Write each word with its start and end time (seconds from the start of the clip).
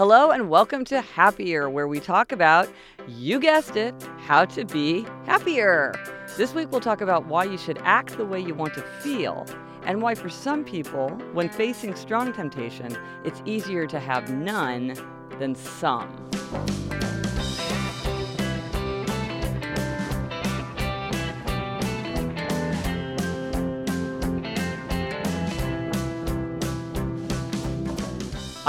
Hello 0.00 0.30
and 0.30 0.48
welcome 0.48 0.82
to 0.86 1.02
Happier, 1.02 1.68
where 1.68 1.86
we 1.86 2.00
talk 2.00 2.32
about, 2.32 2.66
you 3.06 3.38
guessed 3.38 3.76
it, 3.76 3.94
how 4.16 4.46
to 4.46 4.64
be 4.64 5.04
happier. 5.26 5.94
This 6.38 6.54
week 6.54 6.72
we'll 6.72 6.80
talk 6.80 7.02
about 7.02 7.26
why 7.26 7.44
you 7.44 7.58
should 7.58 7.76
act 7.84 8.16
the 8.16 8.24
way 8.24 8.40
you 8.40 8.54
want 8.54 8.72
to 8.76 8.80
feel, 8.80 9.44
and 9.84 10.00
why 10.00 10.14
for 10.14 10.30
some 10.30 10.64
people, 10.64 11.10
when 11.34 11.50
facing 11.50 11.94
strong 11.94 12.32
temptation, 12.32 12.96
it's 13.24 13.42
easier 13.44 13.86
to 13.88 14.00
have 14.00 14.32
none 14.32 14.96
than 15.38 15.54
some. 15.54 16.08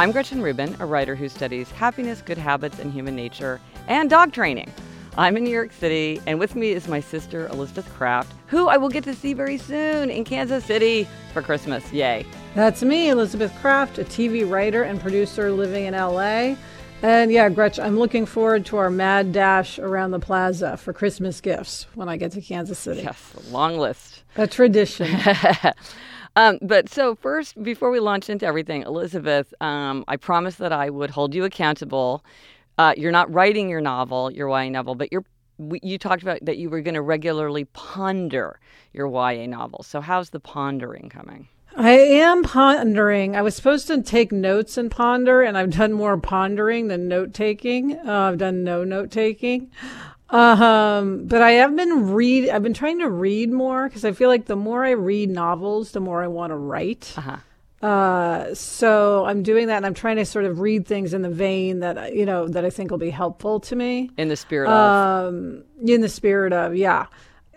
I'm 0.02 0.11
Gretchen 0.11 0.41
Rubin, 0.41 0.75
a 0.79 0.86
writer 0.88 1.13
who 1.13 1.29
studies 1.29 1.70
happiness, 1.70 2.23
good 2.23 2.39
habits, 2.39 2.80
and 2.80 2.91
human 2.91 3.16
nature, 3.16 3.62
and 3.88 4.09
dog 4.09 4.34
training. 4.34 4.73
I'm 5.16 5.38
in 5.38 5.43
New 5.43 5.52
York 5.52 5.71
City, 5.71 6.20
and 6.26 6.39
with 6.39 6.55
me 6.55 6.71
is 6.71 6.88
my 6.88 6.99
sister, 6.99 7.45
Elizabeth 7.49 7.88
Craft, 7.93 8.34
who 8.48 8.67
I 8.67 8.77
will 8.77 8.90
get 8.90 9.03
to 9.03 9.13
see 9.13 9.35
very 9.35 9.59
soon 9.59 10.09
in 10.09 10.23
Kansas 10.23 10.66
City 10.66 11.07
for 11.34 11.43
Christmas. 11.43 11.93
Yay. 11.93 12.26
That's 12.55 12.81
me, 12.81 13.09
Elizabeth 13.09 13.53
Craft, 13.62 13.99
a 13.99 14.03
TV 14.03 14.49
writer 14.49 14.81
and 14.81 14.99
producer 14.99 15.52
living 15.52 15.85
in 15.85 15.93
LA. 15.93 16.55
And 17.04 17.31
yeah, 17.31 17.48
Gretchen, 17.49 17.85
I'm 17.85 17.99
looking 17.99 18.26
forward 18.26 18.65
to 18.68 18.77
our 18.77 18.90
mad 18.90 19.31
dash 19.31 19.77
around 19.77 20.09
the 20.09 20.20
plaza 20.20 20.77
for 20.77 20.93
Christmas 20.93 21.40
gifts 21.41 21.85
when 21.93 22.09
I 22.09 22.18
get 22.18 22.31
to 22.31 22.41
Kansas 22.41 22.79
City. 22.79 23.04
Yes, 23.04 23.35
long 23.52 23.77
list. 23.77 24.23
A 24.35 24.48
tradition. 24.48 25.15
Um, 26.35 26.59
but 26.62 26.90
so 26.90 27.16
first, 27.16 27.62
before 27.62 27.91
we 27.91 27.99
launch 27.99 28.30
into 28.30 28.45
everything, 28.45 28.84
Elizabeth, 28.84 29.53
um, 29.62 30.05
I 30.08 30.16
promised 30.16 30.59
that 30.59 30.71
I 30.71 30.90
would 30.90 31.12
hold 31.12 31.35
you 31.35 31.44
accountable. 31.44 32.23
Uh, 32.77 32.94
you're 32.95 33.12
not 33.12 33.32
writing 33.34 33.70
your 33.70 33.82
novel, 33.82 34.32
your 34.32 34.48
YA 34.49 34.70
novel, 34.70 34.96
but 34.96 35.12
you're 35.12 35.26
you 35.84 35.99
talked 35.99 36.24
about 36.24 36.40
that 36.43 36.57
you 36.57 36.71
were 36.71 36.82
going 36.82 36.96
to 36.96 37.02
regularly 37.02 37.65
ponder 37.65 38.59
your 38.93 39.07
YA 39.07 39.46
novel. 39.46 39.84
So 39.84 40.02
how's 40.02 40.32
the 40.32 40.40
pondering 40.40 41.09
coming? 41.09 41.48
I 41.76 41.91
am 41.91 42.43
pondering. 42.43 43.35
I 43.35 43.41
was 43.41 43.55
supposed 43.55 43.87
to 43.87 44.02
take 44.02 44.32
notes 44.32 44.77
and 44.77 44.91
ponder, 44.91 45.41
and 45.41 45.57
I've 45.57 45.71
done 45.71 45.93
more 45.93 46.18
pondering 46.18 46.90
than 46.90 47.07
note 47.07 47.34
taking. 47.34 47.98
Uh, 47.98 48.29
I've 48.29 48.37
done 48.37 48.63
no 48.63 48.84
note 48.84 49.09
taking. 49.09 49.71
Um, 50.32 51.27
but 51.27 51.41
I 51.41 51.51
have 51.51 51.76
been 51.76 52.13
read. 52.13 52.49
I've 52.49 52.63
been 52.63 52.74
trying 52.74 52.99
to 52.99 53.10
read 53.10 53.51
more 53.51 53.87
because 53.87 54.05
I 54.05 54.13
feel 54.13 54.29
like 54.29 54.46
the 54.46 54.55
more 54.55 54.85
I 54.85 54.91
read 54.91 55.29
novels, 55.29 55.91
the 55.91 55.99
more 55.99 56.24
I 56.24 56.27
want 56.27 56.51
to 56.51 56.55
write. 56.55 57.13
Uh-huh. 57.18 57.37
Uh, 57.85 58.54
so 58.54 59.26
I'm 59.26 59.43
doing 59.43 59.68
that, 59.68 59.77
and 59.77 59.85
I'm 59.85 59.93
trying 59.93 60.18
to 60.18 60.26
sort 60.26 60.46
of 60.46 60.59
read 60.59 60.87
things 60.87 61.13
in 61.13 61.24
the 61.24 61.29
vein 61.29 61.79
that 61.79 62.13
you 62.15 62.26
know 62.26 62.48
that 62.48 62.63
I 62.63 62.70
think 62.70 62.91
will 62.91 62.98
be 62.98 63.09
helpful 63.09 63.59
to 63.62 63.76
me. 63.76 64.12
In 64.18 64.28
the 64.28 64.35
spirit 64.35 64.69
um, 64.69 65.63
of. 65.81 65.90
In 65.90 66.02
the 66.02 66.09
spirit 66.09 66.53
of, 66.53 66.75
yeah. 66.75 67.07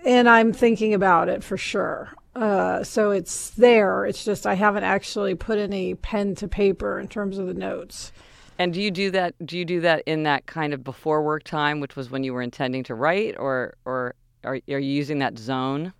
And 0.04 0.28
I'm 0.28 0.52
thinking 0.52 0.94
about 0.94 1.28
it 1.28 1.44
for 1.44 1.56
sure. 1.56 2.10
Uh, 2.34 2.82
so 2.82 3.10
it's 3.10 3.50
there. 3.50 4.04
It's 4.06 4.24
just 4.24 4.46
I 4.46 4.54
haven't 4.54 4.84
actually 4.84 5.34
put 5.34 5.58
any 5.58 5.94
pen 5.94 6.34
to 6.36 6.48
paper 6.48 6.98
in 6.98 7.06
terms 7.06 7.38
of 7.38 7.46
the 7.46 7.54
notes. 7.54 8.10
And 8.58 8.72
do 8.72 8.80
you 8.80 8.90
do 8.90 9.10
that? 9.10 9.34
Do 9.44 9.58
you 9.58 9.64
do 9.64 9.80
that 9.80 10.02
in 10.06 10.22
that 10.24 10.46
kind 10.46 10.72
of 10.72 10.84
before 10.84 11.22
work 11.22 11.44
time, 11.44 11.80
which 11.80 11.96
was 11.96 12.10
when 12.10 12.22
you 12.22 12.32
were 12.32 12.42
intending 12.42 12.84
to 12.84 12.94
write, 12.94 13.36
or 13.38 13.74
or 13.84 14.14
are, 14.44 14.54
are 14.54 14.78
you 14.78 14.78
using 14.78 15.18
that 15.18 15.38
zone? 15.38 15.92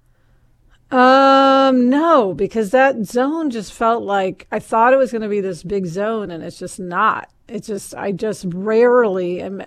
Um, 0.91 1.91
no, 1.91 2.35
because 2.35 2.71
that 2.71 3.05
zone 3.05 3.51
just 3.51 3.73
felt 3.73 4.05
like 4.05 4.47
I 4.53 4.61
thought 4.61 4.93
it 4.93 4.99
was 4.99 5.11
going 5.11 5.23
to 5.23 5.29
be 5.29 5.41
this 5.41 5.65
big 5.65 5.87
zone, 5.87 6.31
and 6.31 6.45
it's 6.45 6.59
just 6.59 6.79
not. 6.79 7.31
It's 7.49 7.67
just 7.67 7.95
I 7.95 8.13
just 8.13 8.47
rarely 8.49 9.41
am 9.41 9.63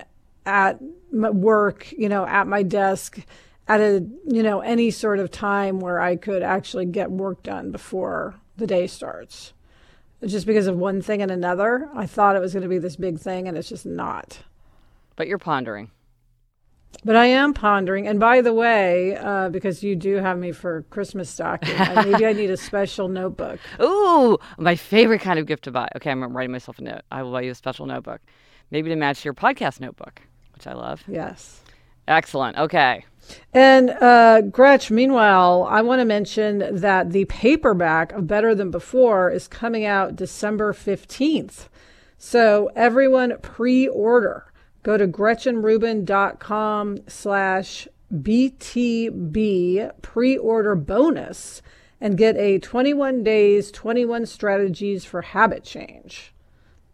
at 0.46 0.80
work, 1.12 1.92
you 1.92 2.08
know, 2.08 2.24
at 2.24 2.46
my 2.46 2.62
desk 2.62 3.20
at 3.68 3.80
a 3.80 4.06
you 4.26 4.42
know 4.42 4.60
any 4.60 4.90
sort 4.90 5.18
of 5.18 5.30
time 5.30 5.78
where 5.78 6.00
I 6.00 6.16
could 6.16 6.42
actually 6.42 6.86
get 6.86 7.10
work 7.10 7.42
done 7.42 7.70
before 7.70 8.34
the 8.56 8.66
day 8.66 8.86
starts 8.86 9.52
just 10.26 10.46
because 10.46 10.66
of 10.66 10.76
one 10.76 11.00
thing 11.02 11.22
and 11.22 11.30
another. 11.30 11.88
I 11.94 12.06
thought 12.06 12.36
it 12.36 12.40
was 12.40 12.52
going 12.52 12.62
to 12.62 12.68
be 12.68 12.78
this 12.78 12.96
big 12.96 13.18
thing, 13.18 13.48
and 13.48 13.56
it's 13.56 13.68
just 13.68 13.86
not. 13.86 14.40
But 15.16 15.28
you're 15.28 15.38
pondering. 15.38 15.90
But 17.04 17.16
I 17.16 17.26
am 17.26 17.54
pondering. 17.54 18.08
And 18.08 18.18
by 18.18 18.40
the 18.40 18.52
way, 18.52 19.16
uh, 19.16 19.50
because 19.50 19.82
you 19.82 19.94
do 19.94 20.16
have 20.16 20.38
me 20.38 20.52
for 20.52 20.82
Christmas 20.90 21.30
stocking, 21.30 21.76
maybe 21.94 22.26
I 22.26 22.32
need 22.32 22.50
a 22.50 22.56
special 22.56 23.08
notebook. 23.08 23.60
Ooh, 23.80 24.38
my 24.58 24.74
favorite 24.74 25.20
kind 25.20 25.38
of 25.38 25.46
gift 25.46 25.64
to 25.64 25.70
buy. 25.70 25.88
Okay, 25.96 26.10
I'm 26.10 26.24
writing 26.36 26.52
myself 26.52 26.78
a 26.78 26.82
note. 26.82 27.02
I 27.10 27.22
will 27.22 27.32
buy 27.32 27.42
you 27.42 27.52
a 27.52 27.54
special 27.54 27.86
notebook, 27.86 28.20
maybe 28.70 28.88
to 28.90 28.96
match 28.96 29.24
your 29.24 29.34
podcast 29.34 29.80
notebook, 29.80 30.22
which 30.54 30.66
I 30.66 30.72
love. 30.72 31.04
Yes. 31.06 31.60
Excellent. 32.08 32.56
Okay. 32.56 33.04
And 33.52 33.90
uh, 33.90 34.42
Gretch, 34.42 34.90
meanwhile, 34.90 35.66
I 35.68 35.82
want 35.82 36.00
to 36.00 36.04
mention 36.04 36.80
that 36.80 37.10
the 37.10 37.24
paperback 37.26 38.12
of 38.12 38.26
Better 38.26 38.54
Than 38.54 38.70
Before 38.70 39.30
is 39.30 39.48
coming 39.48 39.84
out 39.84 40.16
December 40.16 40.72
15th. 40.72 41.68
So 42.18 42.70
everyone 42.74 43.38
pre-order. 43.42 44.52
Go 44.82 44.96
to 44.96 45.06
gretchenrubin.com 45.06 46.98
slash 47.08 47.88
BTB 48.12 49.92
pre-order 50.02 50.74
bonus 50.74 51.62
and 52.00 52.16
get 52.16 52.36
a 52.36 52.58
21 52.58 53.22
days, 53.22 53.70
21 53.70 54.26
strategies 54.26 55.04
for 55.04 55.22
habit 55.22 55.64
change. 55.64 56.32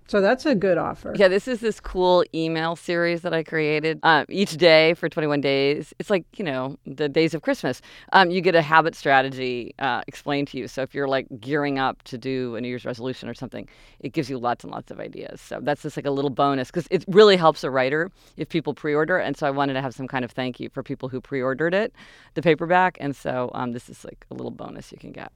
So 0.06 0.20
that's 0.20 0.44
a 0.44 0.54
good 0.54 0.76
offer. 0.76 1.14
Yeah, 1.16 1.28
this 1.28 1.48
is 1.48 1.60
this 1.60 1.80
cool 1.80 2.24
email 2.34 2.76
series 2.76 3.22
that 3.22 3.32
I 3.32 3.42
created 3.42 4.00
uh, 4.02 4.26
each 4.28 4.58
day 4.58 4.92
for 4.94 5.08
21 5.08 5.40
days. 5.40 5.94
It's 5.98 6.10
like, 6.10 6.26
you 6.36 6.44
know, 6.44 6.76
the 6.86 7.08
days 7.08 7.32
of 7.32 7.40
Christmas. 7.40 7.80
Um, 8.12 8.30
you 8.30 8.42
get 8.42 8.54
a 8.54 8.60
habit 8.60 8.94
strategy 8.94 9.74
uh, 9.78 10.02
explained 10.06 10.48
to 10.48 10.58
you. 10.58 10.68
So 10.68 10.82
if 10.82 10.94
you're 10.94 11.08
like 11.08 11.26
gearing 11.40 11.78
up 11.78 12.02
to 12.02 12.18
do 12.18 12.54
a 12.54 12.60
New 12.60 12.68
Year's 12.68 12.84
resolution 12.84 13.30
or 13.30 13.34
something, 13.34 13.66
it 14.00 14.12
gives 14.12 14.28
you 14.28 14.36
lots 14.36 14.62
and 14.62 14.70
lots 14.70 14.90
of 14.90 15.00
ideas. 15.00 15.40
So 15.40 15.58
that's 15.62 15.82
just 15.82 15.96
like 15.96 16.06
a 16.06 16.10
little 16.10 16.30
bonus 16.30 16.68
because 16.68 16.86
it 16.90 17.04
really 17.08 17.36
helps 17.36 17.64
a 17.64 17.70
writer 17.70 18.10
if 18.36 18.50
people 18.50 18.74
pre 18.74 18.94
order. 18.94 19.16
And 19.16 19.36
so 19.38 19.46
I 19.46 19.50
wanted 19.50 19.72
to 19.72 19.80
have 19.80 19.94
some 19.94 20.06
kind 20.06 20.24
of 20.24 20.32
thank 20.32 20.60
you 20.60 20.68
for 20.68 20.82
people 20.82 21.08
who 21.08 21.20
pre 21.22 21.40
ordered 21.40 21.72
it, 21.72 21.94
the 22.34 22.42
paperback. 22.42 22.98
And 23.00 23.16
so 23.16 23.50
um, 23.54 23.72
this 23.72 23.88
is 23.88 24.04
like 24.04 24.26
a 24.30 24.34
little 24.34 24.50
bonus 24.50 24.92
you 24.92 24.98
can 24.98 25.12
get. 25.12 25.32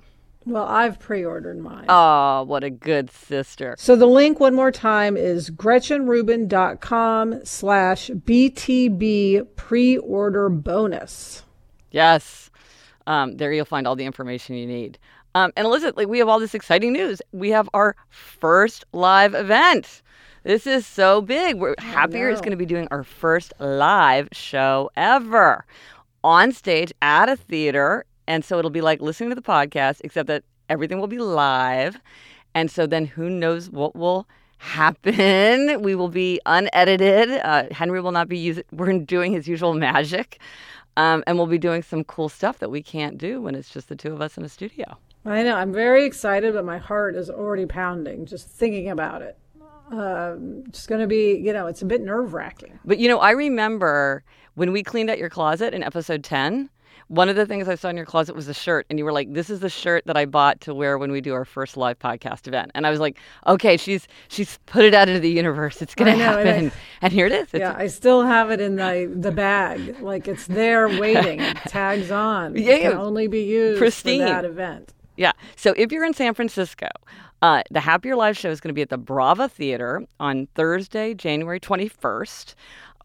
Well, 0.49 0.65
I've 0.67 0.99
pre-ordered 0.99 1.59
mine. 1.59 1.85
Oh, 1.91 2.45
what 2.45 2.65
a 2.65 2.71
good 2.71 3.11
sister. 3.11 3.75
So 3.79 3.97
the 3.97 4.07
link 4.07 4.41
one 4.41 4.55
more 4.55 4.73
time 4.73 5.17
is 5.17 5.51
gretchenrubin.com 5.51 7.45
slash 7.45 8.09
BTB 8.11 9.47
pre-order 9.57 10.49
bonus. 10.49 11.45
Yes. 11.91 12.51
Um, 13.07 13.37
there 13.37 13.53
you'll 13.53 13.67
find 13.67 13.87
all 13.87 13.95
the 13.95 14.07
information 14.07 14.57
you 14.57 14.67
need. 14.67 14.99
Um, 15.35 15.53
and 15.55 15.67
Elizabeth, 15.67 15.99
like, 15.99 16.09
we 16.09 16.19
have 16.19 16.29
all 16.29 16.41
this 16.41 16.55
exciting 16.55 16.95
news. 16.95 17.21
We 17.33 17.51
have 17.51 17.69
our 17.75 17.95
first 18.09 18.87
live 18.93 19.35
event. 19.35 20.03
This 20.45 20.67
is 20.67 20.87
so 20.87 21.21
big. 21.21 21.57
We're 21.57 21.75
happier 21.79 22.31
is 22.31 22.41
going 22.41 22.53
to 22.53 22.57
be 22.57 22.65
doing 22.65 22.89
our 22.91 23.05
first 23.05 23.53
live 23.59 24.29
show 24.33 24.91
ever 24.97 25.67
on 26.25 26.53
stage 26.53 26.93
at 27.03 27.29
a 27.29 27.37
theater 27.37 28.05
and 28.29 28.45
so 28.45 28.59
it'll 28.59 28.71
be 28.71 28.83
like 28.83 29.01
listening 29.01 29.31
to 29.31 29.35
the 29.35 29.43
podcast, 29.43 30.03
except 30.05 30.29
that 30.29 30.45
everything 30.69 31.01
will 31.01 31.09
be 31.09 31.19
live. 31.19 31.99
And 32.55 32.71
so 32.71 32.87
then 32.87 33.07
who 33.07 33.31
knows 33.31 33.71
what 33.71 33.97
will 33.97 34.29
happen? 34.59 35.81
We 35.83 35.95
will 35.95 36.09
be 36.11 36.41
unedited. 36.45 37.31
Uh, 37.43 37.65
Henry 37.71 38.01
will 38.01 38.13
not 38.13 38.29
be 38.29 38.37
using, 38.37 38.65
we're 38.73 38.99
doing 38.99 39.33
his 39.33 39.49
usual 39.49 39.75
magic. 39.75 40.41
Um, 40.97 41.25
and 41.27 41.39
we'll 41.39 41.47
be 41.47 41.59
doing 41.59 41.83
some 41.83 42.05
cool 42.05 42.29
stuff 42.29 42.59
that 42.59 42.71
we 42.71 42.83
can't 42.83 43.17
do 43.17 43.41
when 43.41 43.55
it's 43.55 43.71
just 43.71 43.89
the 43.89 43.97
two 43.97 44.13
of 44.13 44.21
us 44.21 44.37
in 44.37 44.45
a 44.45 44.49
studio. 44.49 44.99
I 45.25 45.43
know. 45.43 45.55
I'm 45.55 45.73
very 45.73 46.05
excited, 46.05 46.55
but 46.55 46.65
my 46.65 46.79
heart 46.79 47.15
is 47.15 47.31
already 47.31 47.67
pounding 47.67 48.27
just 48.27 48.49
thinking 48.49 48.91
about 48.91 49.23
it. 49.23 49.39
Um, 49.91 50.65
it's 50.67 50.87
going 50.87 51.01
to 51.01 51.07
be, 51.07 51.37
you 51.37 51.53
know, 51.53 51.67
it's 51.67 51.83
a 51.83 51.87
bit 51.87 52.03
nerve 52.03 52.35
wracking. 52.35 52.79
But, 52.85 52.99
you 52.99 53.09
know, 53.09 53.21
I 53.21 53.31
remember 53.31 54.23
when 54.55 54.73
we 54.73 54.83
cleaned 54.83 55.09
out 55.09 55.19
your 55.19 55.31
closet 55.31 55.73
in 55.73 55.83
episode 55.83 56.25
10, 56.25 56.69
one 57.09 57.29
of 57.29 57.37
the 57.37 57.47
things 57.47 57.69
I 57.69 57.75
saw 57.75 57.89
in 57.89 57.97
your 57.97 58.07
closet 58.07 58.37
was 58.37 58.49
a 58.49 58.55
shirt, 58.55 58.87
and 58.89 58.99
you 58.99 59.05
were 59.05 59.13
like, 59.13 59.33
"This 59.33 59.51
is 59.51 59.61
the 59.61 59.69
shirt 59.69 60.05
that 60.07 60.17
I 60.17 60.27
bought 60.27 60.61
to 60.63 60.75
wear 60.75 60.99
when 60.99 61.11
we 61.11 61.21
do 61.21 61.35
our 61.35 61.45
first 61.45 61.77
live 61.77 61.99
podcast 61.99 62.47
event." 62.47 62.71
And 62.75 62.87
I 62.87 62.91
was 62.91 63.01
like, 63.01 63.19
"Okay, 63.47 63.77
she's 63.77 64.07
she's 64.29 64.59
put 64.67 64.85
it 64.85 64.95
out 64.95 65.09
into 65.09 65.21
the 65.21 65.31
universe. 65.31 65.83
It's 65.83 65.95
gonna 65.95 66.13
know, 66.13 66.19
happen." 66.19 66.47
And, 66.47 66.69
I, 66.69 66.75
and, 67.03 67.13
here 67.13 67.27
it 67.27 67.33
is. 67.33 67.49
It's 67.53 67.61
yeah, 67.61 67.75
I 67.77 67.87
still 67.87 68.25
have 68.25 68.51
it 68.51 68.61
in 68.61 68.77
the 68.77 69.13
the 69.15 69.33
bag, 69.33 70.01
like 70.01 70.29
it's 70.29 70.47
there 70.47 70.89
waiting. 71.01 71.41
it 71.41 71.57
tags 71.67 72.11
on. 72.11 72.57
Yeah, 72.57 72.73
it 72.73 72.83
can 72.83 72.93
only 72.95 73.27
be 73.27 73.43
used 73.43 73.79
pristine. 73.79 74.21
for 74.21 74.27
that 74.27 74.45
event. 74.45 74.93
Yeah. 75.17 75.33
So 75.57 75.75
if 75.77 75.91
you're 75.91 76.05
in 76.05 76.15
San 76.15 76.33
Francisco, 76.35 76.87
uh, 77.43 77.63
the 77.71 77.81
Happier 77.81 78.17
Live 78.17 78.37
show 78.37 78.51
is 78.51 78.61
going 78.61 78.71
to 78.71 78.75
be 78.75 78.83
at 78.83 78.89
the 78.89 78.99
Brava 78.99 79.49
Theater 79.49 80.05
on 80.21 80.47
Thursday, 80.55 81.15
January 81.15 81.61
21st. 81.61 82.55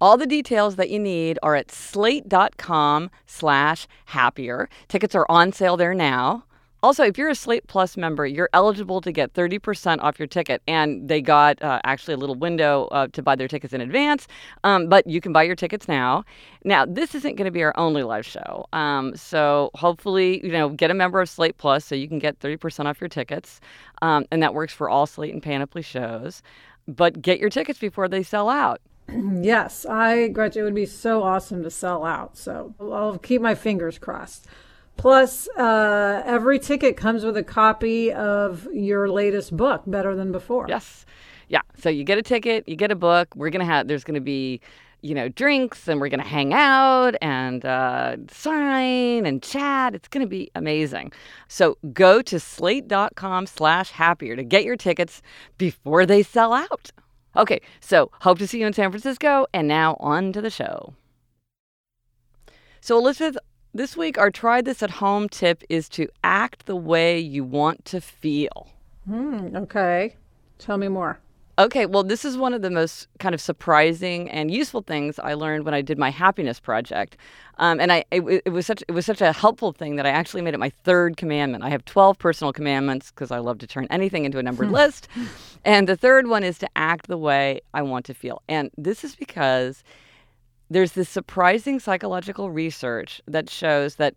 All 0.02 0.18
the 0.18 0.26
details 0.26 0.76
that 0.76 0.90
you 0.90 1.00
need 1.00 1.40
are 1.44 1.56
at 1.56 1.72
slate.com 1.72 3.10
slash 3.26 3.88
happier. 4.06 4.70
Tickets 4.88 5.16
are 5.16 5.26
on 5.30 5.52
sale 5.52 5.78
there 5.78 5.94
now. 5.94 6.44
Also, 6.84 7.06
if 7.06 7.18
you're 7.18 7.30
a 7.30 7.36
Slate 7.36 7.66
Plus 7.68 7.96
member, 7.96 8.26
you're 8.28 8.50
eligible 8.52 9.00
to 9.00 9.12
get 9.14 9.34
30% 9.34 10.02
off 10.02 10.20
your 10.20 10.28
ticket. 10.28 10.62
And 10.68 11.08
they 11.08 11.22
got 11.22 11.62
uh, 11.64 11.80
actually 11.86 12.16
a 12.16 12.18
little 12.18 12.36
window 12.36 12.90
uh, 12.92 13.08
to 13.14 13.24
buy 13.24 13.38
their 13.38 13.48
tickets 13.48 13.74
in 13.74 13.80
advance, 13.80 14.28
um, 14.66 14.90
but 14.90 15.08
you 15.08 15.22
can 15.22 15.32
buy 15.32 15.44
your 15.44 15.56
tickets 15.56 15.88
now. 15.88 16.26
Now, 16.66 16.86
this 16.86 17.16
isn't 17.16 17.38
going 17.38 17.46
to 17.46 17.52
be 17.52 17.64
our 17.64 17.74
only 17.78 18.04
live 18.04 18.26
show. 18.26 18.66
Um, 18.74 19.16
so 19.16 19.72
hopefully, 19.76 20.46
you 20.46 20.52
know, 20.52 20.68
get 20.68 20.92
a 20.92 20.94
member 20.94 21.22
of 21.22 21.30
Slate 21.30 21.58
Plus 21.58 21.86
so 21.86 21.96
you 21.96 22.10
can 22.10 22.20
get 22.20 22.38
30% 22.42 22.86
off 22.86 23.00
your 23.00 23.08
tickets. 23.08 23.62
Um, 24.02 24.26
and 24.30 24.44
that 24.44 24.54
works 24.54 24.74
for 24.74 24.90
all 24.90 25.08
Slate 25.08 25.34
and 25.34 25.42
Panoply 25.42 25.84
shows. 25.84 26.44
But 26.86 27.22
get 27.22 27.40
your 27.40 27.50
tickets 27.50 27.80
before 27.80 28.10
they 28.10 28.24
sell 28.24 28.50
out. 28.50 28.82
Yes, 29.42 29.86
I, 29.86 30.30
Gretchen, 30.30 30.62
it 30.62 30.66
would 30.66 30.76
be 30.76 30.86
so 30.86 31.24
awesome 31.24 31.64
to 31.64 31.70
sell 31.70 32.06
out. 32.06 32.38
So 32.38 32.74
I'll 32.80 33.18
keep 33.18 33.42
my 33.42 33.56
fingers 33.56 33.98
crossed. 33.98 34.48
Plus, 34.96 35.48
uh, 35.58 36.22
every 36.26 36.60
ticket 36.60 36.96
comes 36.96 37.26
with 37.26 37.36
a 37.36 37.44
copy 37.44 38.12
of 38.12 38.68
your 38.72 39.10
latest 39.10 39.56
book, 39.56 39.84
Better 39.88 40.16
Than 40.16 40.32
Before. 40.32 40.66
Yes. 40.70 41.06
Yeah. 41.50 41.62
So 41.78 41.90
you 41.90 42.04
get 42.04 42.18
a 42.18 42.22
ticket, 42.22 42.68
you 42.68 42.76
get 42.76 42.92
a 42.92 42.96
book. 42.96 43.36
We're 43.36 43.50
going 43.50 43.66
to 43.66 43.66
have, 43.66 43.88
there's 43.88 44.04
going 44.04 44.16
to 44.16 44.22
be, 44.22 44.62
you 45.02 45.14
know, 45.14 45.30
drinks 45.30 45.88
and 45.88 46.00
we're 46.00 46.10
going 46.10 46.22
to 46.22 46.28
hang 46.28 46.54
out 46.54 47.16
and 47.22 47.66
uh, 47.66 48.18
sign 48.32 49.26
and 49.26 49.44
chat. 49.44 49.94
It's 49.94 50.08
going 50.08 50.26
to 50.26 50.30
be 50.30 50.52
amazing. 50.56 51.12
So 51.48 51.78
go 51.92 52.22
to 52.22 52.40
slate.com 52.40 53.48
slash 53.48 53.92
happier 53.92 54.36
to 54.36 54.44
get 54.44 54.64
your 54.64 54.78
tickets 54.78 55.22
before 55.58 56.06
they 56.06 56.24
sell 56.24 56.54
out. 56.54 56.92
Okay. 57.36 57.62
So 57.80 58.12
hope 58.22 58.40
to 58.40 58.48
see 58.48 58.60
you 58.60 58.68
in 58.68 58.74
San 58.74 58.92
Francisco. 58.92 59.46
And 59.54 59.68
now 59.68 59.98
on 60.00 60.34
to 60.34 60.42
the 60.42 60.50
show. 60.50 60.94
So, 62.82 62.98
Elizabeth, 62.98 63.38
this 63.74 63.96
week, 63.96 64.18
our 64.18 64.30
try 64.30 64.62
this 64.62 64.84
at 64.84 64.90
home 64.90 65.30
tip 65.30 65.64
is 65.70 65.88
to 65.90 66.10
act 66.22 66.66
the 66.66 66.76
way 66.76 67.18
you 67.18 67.46
want 67.46 67.86
to 67.86 68.02
feel. 68.02 68.68
Hmm, 69.06 69.56
okay. 69.56 70.18
Tell 70.60 70.78
me 70.78 70.90
more. 70.90 71.20
Okay, 71.60 71.86
well, 71.86 72.04
this 72.04 72.26
is 72.26 72.36
one 72.36 72.56
of 72.56 72.64
the 72.64 72.72
most 72.72 73.08
kind 73.20 73.36
of 73.36 73.40
surprising 73.40 74.28
and 74.32 74.50
useful 74.50 74.82
things 74.82 75.20
I 75.20 75.36
learned 75.36 75.66
when 75.66 75.76
I 75.76 75.82
did 75.82 76.00
my 76.00 76.10
happiness 76.10 76.60
project, 76.60 77.16
um, 77.60 77.80
and 77.80 77.92
I 77.92 78.04
it, 78.10 78.42
it, 78.44 78.50
was 78.50 78.66
such 78.66 78.84
it 78.88 78.92
was 78.92 79.06
such 79.06 79.22
a 79.22 79.32
helpful 79.32 79.72
thing 79.72 79.96
that 79.98 80.08
I 80.08 80.10
actually 80.10 80.42
made 80.42 80.56
it 80.56 80.60
my 80.60 80.72
third 80.84 81.16
commandment. 81.16 81.64
I 81.64 81.70
have 81.70 81.86
twelve 81.86 82.18
personal 82.18 82.54
commandments 82.54 83.12
because 83.12 83.30
I 83.30 83.38
love 83.38 83.60
to 83.60 83.68
turn 83.68 83.86
anything 83.92 84.26
into 84.26 84.40
a 84.40 84.44
numbered 84.44 84.72
list, 84.72 85.08
and 85.64 85.88
the 85.88 85.96
third 85.96 86.26
one 86.26 86.44
is 86.44 86.58
to 86.58 86.70
act 86.76 87.08
the 87.08 87.20
way 87.20 87.62
I 87.72 87.84
want 87.84 88.06
to 88.06 88.16
feel, 88.16 88.42
and 88.50 88.72
this 88.76 89.04
is 89.04 89.16
because 89.16 89.84
there's 90.72 90.94
this 90.94 91.08
surprising 91.08 91.80
psychological 91.80 92.50
research 92.50 93.22
that 93.28 93.48
shows 93.48 93.98
that 93.98 94.16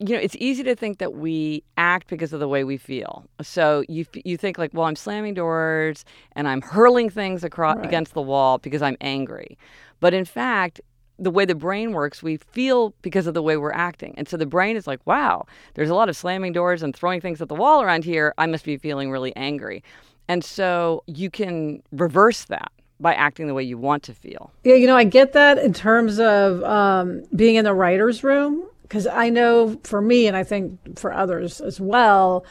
you 0.00 0.14
know 0.14 0.20
it's 0.20 0.36
easy 0.36 0.62
to 0.62 0.74
think 0.74 0.98
that 0.98 1.14
we 1.14 1.62
act 1.76 2.08
because 2.08 2.32
of 2.32 2.40
the 2.40 2.48
way 2.48 2.64
we 2.64 2.76
feel 2.76 3.24
so 3.40 3.84
you 3.88 4.04
you 4.24 4.36
think 4.36 4.58
like 4.58 4.70
well 4.74 4.86
i'm 4.86 4.96
slamming 4.96 5.34
doors 5.34 6.04
and 6.32 6.48
i'm 6.48 6.60
hurling 6.60 7.08
things 7.08 7.44
across 7.44 7.76
right. 7.76 7.86
against 7.86 8.14
the 8.14 8.22
wall 8.22 8.58
because 8.58 8.82
i'm 8.82 8.96
angry 9.00 9.56
but 10.00 10.12
in 10.12 10.24
fact 10.24 10.80
the 11.18 11.30
way 11.30 11.44
the 11.44 11.54
brain 11.54 11.92
works, 11.92 12.22
we 12.22 12.38
feel 12.38 12.94
because 13.02 13.26
of 13.26 13.34
the 13.34 13.42
way 13.42 13.56
we're 13.56 13.72
acting. 13.72 14.14
And 14.16 14.28
so 14.28 14.36
the 14.36 14.46
brain 14.46 14.76
is 14.76 14.86
like, 14.86 15.00
wow, 15.06 15.46
there's 15.74 15.90
a 15.90 15.94
lot 15.94 16.08
of 16.08 16.16
slamming 16.16 16.52
doors 16.52 16.82
and 16.82 16.94
throwing 16.94 17.20
things 17.20 17.40
at 17.40 17.48
the 17.48 17.54
wall 17.54 17.82
around 17.82 18.04
here. 18.04 18.34
I 18.36 18.46
must 18.46 18.64
be 18.64 18.76
feeling 18.76 19.10
really 19.10 19.34
angry. 19.36 19.84
And 20.28 20.44
so 20.44 21.04
you 21.06 21.30
can 21.30 21.82
reverse 21.92 22.44
that 22.46 22.72
by 22.98 23.14
acting 23.14 23.46
the 23.46 23.54
way 23.54 23.62
you 23.62 23.76
want 23.76 24.02
to 24.04 24.14
feel. 24.14 24.52
Yeah, 24.64 24.74
you 24.74 24.86
know, 24.86 24.96
I 24.96 25.04
get 25.04 25.32
that 25.34 25.58
in 25.58 25.72
terms 25.72 26.18
of 26.18 26.62
um, 26.64 27.24
being 27.34 27.56
in 27.56 27.64
the 27.64 27.74
writer's 27.74 28.24
room, 28.24 28.64
because 28.94 29.08
I 29.08 29.28
know 29.28 29.76
for 29.82 30.00
me, 30.00 30.28
and 30.28 30.36
I 30.36 30.44
think 30.44 31.00
for 31.00 31.12
others 31.12 31.60
as 31.60 31.80
well, 31.80 32.46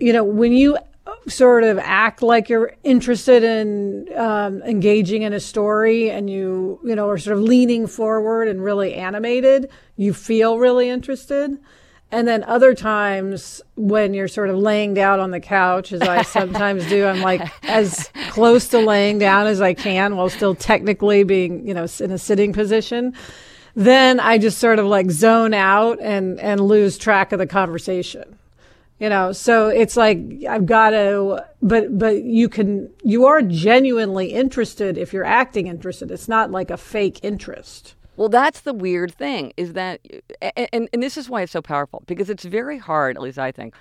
you 0.00 0.12
know, 0.12 0.24
when 0.24 0.50
you 0.50 0.76
sort 1.28 1.62
of 1.62 1.78
act 1.78 2.22
like 2.22 2.48
you're 2.48 2.74
interested 2.82 3.44
in 3.44 4.08
um, 4.18 4.62
engaging 4.62 5.22
in 5.22 5.32
a 5.32 5.38
story 5.38 6.10
and 6.10 6.28
you, 6.28 6.80
you 6.82 6.96
know, 6.96 7.08
are 7.08 7.18
sort 7.18 7.38
of 7.38 7.44
leaning 7.44 7.86
forward 7.86 8.48
and 8.48 8.64
really 8.64 8.94
animated, 8.94 9.70
you 9.94 10.12
feel 10.12 10.58
really 10.58 10.88
interested. 10.88 11.56
And 12.10 12.26
then 12.26 12.42
other 12.48 12.74
times 12.74 13.62
when 13.76 14.12
you're 14.12 14.26
sort 14.26 14.50
of 14.50 14.56
laying 14.56 14.92
down 14.92 15.20
on 15.20 15.30
the 15.30 15.38
couch, 15.38 15.92
as 15.92 16.02
I 16.02 16.22
sometimes 16.22 16.84
do, 16.88 17.06
I'm 17.06 17.20
like 17.20 17.48
as 17.62 18.10
close 18.30 18.66
to 18.70 18.80
laying 18.80 19.18
down 19.18 19.46
as 19.46 19.60
I 19.60 19.72
can 19.72 20.16
while 20.16 20.30
still 20.30 20.56
technically 20.56 21.22
being, 21.22 21.64
you 21.64 21.74
know, 21.74 21.86
in 22.00 22.10
a 22.10 22.18
sitting 22.18 22.52
position. 22.52 23.14
Then 23.76 24.18
I 24.18 24.38
just 24.38 24.58
sort 24.58 24.78
of 24.78 24.86
like 24.86 25.10
zone 25.10 25.52
out 25.52 25.98
and, 26.00 26.40
and 26.40 26.60
lose 26.62 26.96
track 26.96 27.32
of 27.32 27.38
the 27.38 27.46
conversation. 27.46 28.38
You 28.98 29.10
know, 29.10 29.32
so 29.32 29.68
it's 29.68 29.94
like 29.94 30.18
I've 30.48 30.64
got 30.64 30.90
to, 30.90 31.44
but, 31.60 31.98
but 31.98 32.22
you 32.22 32.48
can, 32.48 32.88
you 33.04 33.26
are 33.26 33.42
genuinely 33.42 34.32
interested 34.32 34.96
if 34.96 35.12
you're 35.12 35.26
acting 35.26 35.66
interested. 35.66 36.10
It's 36.10 36.28
not 36.28 36.50
like 36.50 36.70
a 36.70 36.78
fake 36.78 37.20
interest. 37.22 37.94
Well, 38.16 38.30
that's 38.30 38.60
the 38.60 38.72
weird 38.72 39.14
thing 39.14 39.52
is 39.58 39.74
that, 39.74 40.00
and, 40.40 40.88
and 40.90 41.02
this 41.02 41.18
is 41.18 41.28
why 41.28 41.42
it's 41.42 41.52
so 41.52 41.60
powerful 41.60 42.02
because 42.06 42.30
it's 42.30 42.46
very 42.46 42.78
hard, 42.78 43.16
at 43.16 43.22
least 43.22 43.38
I 43.38 43.52
think, 43.52 43.74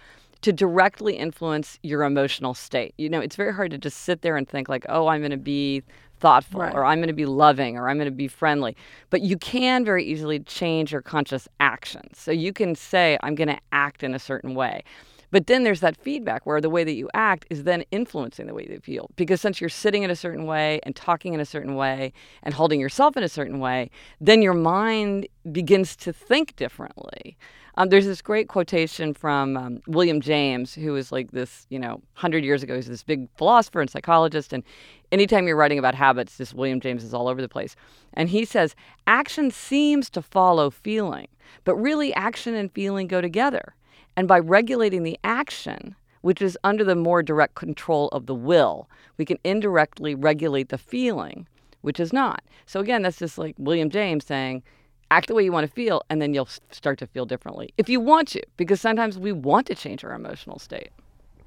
to 0.45 0.53
directly 0.53 1.15
influence 1.15 1.79
your 1.81 2.03
emotional 2.03 2.53
state. 2.53 2.93
You 2.99 3.09
know, 3.09 3.19
it's 3.19 3.35
very 3.35 3.51
hard 3.51 3.71
to 3.71 3.79
just 3.79 4.01
sit 4.01 4.21
there 4.21 4.37
and 4.37 4.47
think, 4.47 4.69
like, 4.69 4.85
oh, 4.89 5.07
I'm 5.07 5.21
going 5.21 5.31
to 5.31 5.37
be 5.37 5.81
thoughtful 6.19 6.61
right. 6.61 6.71
or 6.71 6.85
I'm 6.85 6.99
going 6.99 7.07
to 7.07 7.13
be 7.13 7.25
loving 7.25 7.77
or 7.77 7.89
I'm 7.89 7.97
going 7.97 8.05
to 8.05 8.11
be 8.11 8.27
friendly. 8.27 8.77
But 9.09 9.21
you 9.21 9.37
can 9.37 9.83
very 9.83 10.05
easily 10.05 10.39
change 10.39 10.91
your 10.91 11.01
conscious 11.01 11.47
actions. 11.59 12.19
So 12.19 12.29
you 12.29 12.53
can 12.53 12.75
say, 12.75 13.17
I'm 13.23 13.33
going 13.33 13.47
to 13.47 13.57
act 13.71 14.03
in 14.03 14.13
a 14.13 14.19
certain 14.19 14.53
way. 14.53 14.83
But 15.31 15.47
then 15.47 15.63
there's 15.63 15.79
that 15.79 15.97
feedback 15.97 16.45
where 16.45 16.61
the 16.61 16.69
way 16.69 16.83
that 16.83 16.93
you 16.93 17.09
act 17.15 17.47
is 17.49 17.63
then 17.63 17.83
influencing 17.89 18.45
the 18.45 18.53
way 18.53 18.67
you 18.69 18.79
feel. 18.83 19.09
Because 19.15 19.41
since 19.41 19.59
you're 19.59 19.67
sitting 19.67 20.03
in 20.03 20.11
a 20.11 20.15
certain 20.15 20.45
way 20.45 20.79
and 20.83 20.95
talking 20.95 21.33
in 21.33 21.39
a 21.39 21.45
certain 21.45 21.73
way 21.73 22.13
and 22.43 22.53
holding 22.53 22.79
yourself 22.79 23.17
in 23.17 23.23
a 23.23 23.29
certain 23.29 23.57
way, 23.57 23.89
then 24.21 24.43
your 24.43 24.53
mind 24.53 25.27
begins 25.51 25.95
to 25.95 26.13
think 26.13 26.55
differently. 26.55 27.35
Um, 27.77 27.89
there's 27.89 28.05
this 28.05 28.21
great 28.21 28.47
quotation 28.47 29.13
from 29.13 29.57
um, 29.57 29.81
William 29.87 30.21
James, 30.21 30.73
who 30.73 30.93
was 30.93 31.11
like 31.11 31.31
this, 31.31 31.67
you 31.69 31.77
know, 31.77 31.95
100 32.15 32.43
years 32.43 32.63
ago, 32.63 32.75
he's 32.75 32.87
this 32.87 33.03
big 33.03 33.27
philosopher 33.37 33.81
and 33.81 33.89
psychologist. 33.89 34.53
And 34.53 34.63
anytime 35.11 35.45
you're 35.47 35.57
writing 35.57 35.79
about 35.79 35.93
habits, 35.93 36.37
this 36.37 36.53
William 36.53 36.79
James 36.79 37.03
is 37.03 37.13
all 37.13 37.27
over 37.27 37.41
the 37.41 37.49
place. 37.49 37.75
And 38.13 38.29
he 38.29 38.45
says, 38.45 38.75
action 39.07 39.51
seems 39.51 40.09
to 40.11 40.21
follow 40.21 40.69
feeling, 40.69 41.27
but 41.65 41.75
really 41.75 42.13
action 42.13 42.55
and 42.55 42.71
feeling 42.71 43.07
go 43.07 43.19
together. 43.19 43.75
And 44.15 44.27
by 44.27 44.39
regulating 44.39 45.03
the 45.03 45.19
action, 45.25 45.95
which 46.21 46.41
is 46.41 46.57
under 46.63 46.83
the 46.83 46.95
more 46.95 47.21
direct 47.21 47.55
control 47.55 48.07
of 48.09 48.25
the 48.25 48.33
will, 48.33 48.89
we 49.17 49.25
can 49.25 49.37
indirectly 49.43 50.15
regulate 50.15 50.69
the 50.69 50.77
feeling, 50.77 51.45
which 51.81 51.99
is 51.99 52.13
not. 52.13 52.41
So 52.65 52.79
again, 52.79 53.01
that's 53.01 53.19
just 53.19 53.37
like 53.37 53.55
William 53.57 53.89
James 53.89 54.25
saying, 54.25 54.63
act 55.11 55.27
the 55.27 55.35
way 55.35 55.43
you 55.43 55.51
want 55.51 55.67
to 55.67 55.73
feel, 55.73 56.03
and 56.09 56.21
then 56.21 56.33
you'll 56.33 56.49
start 56.71 56.99
to 56.99 57.07
feel 57.07 57.25
differently 57.25 57.73
if 57.77 57.89
you 57.89 57.99
want 57.99 58.27
to, 58.29 58.41
because 58.57 58.81
sometimes 58.81 59.17
we 59.17 59.31
want 59.31 59.67
to 59.67 59.75
change 59.75 60.03
our 60.03 60.13
emotional 60.13 60.59
state. 60.59 60.89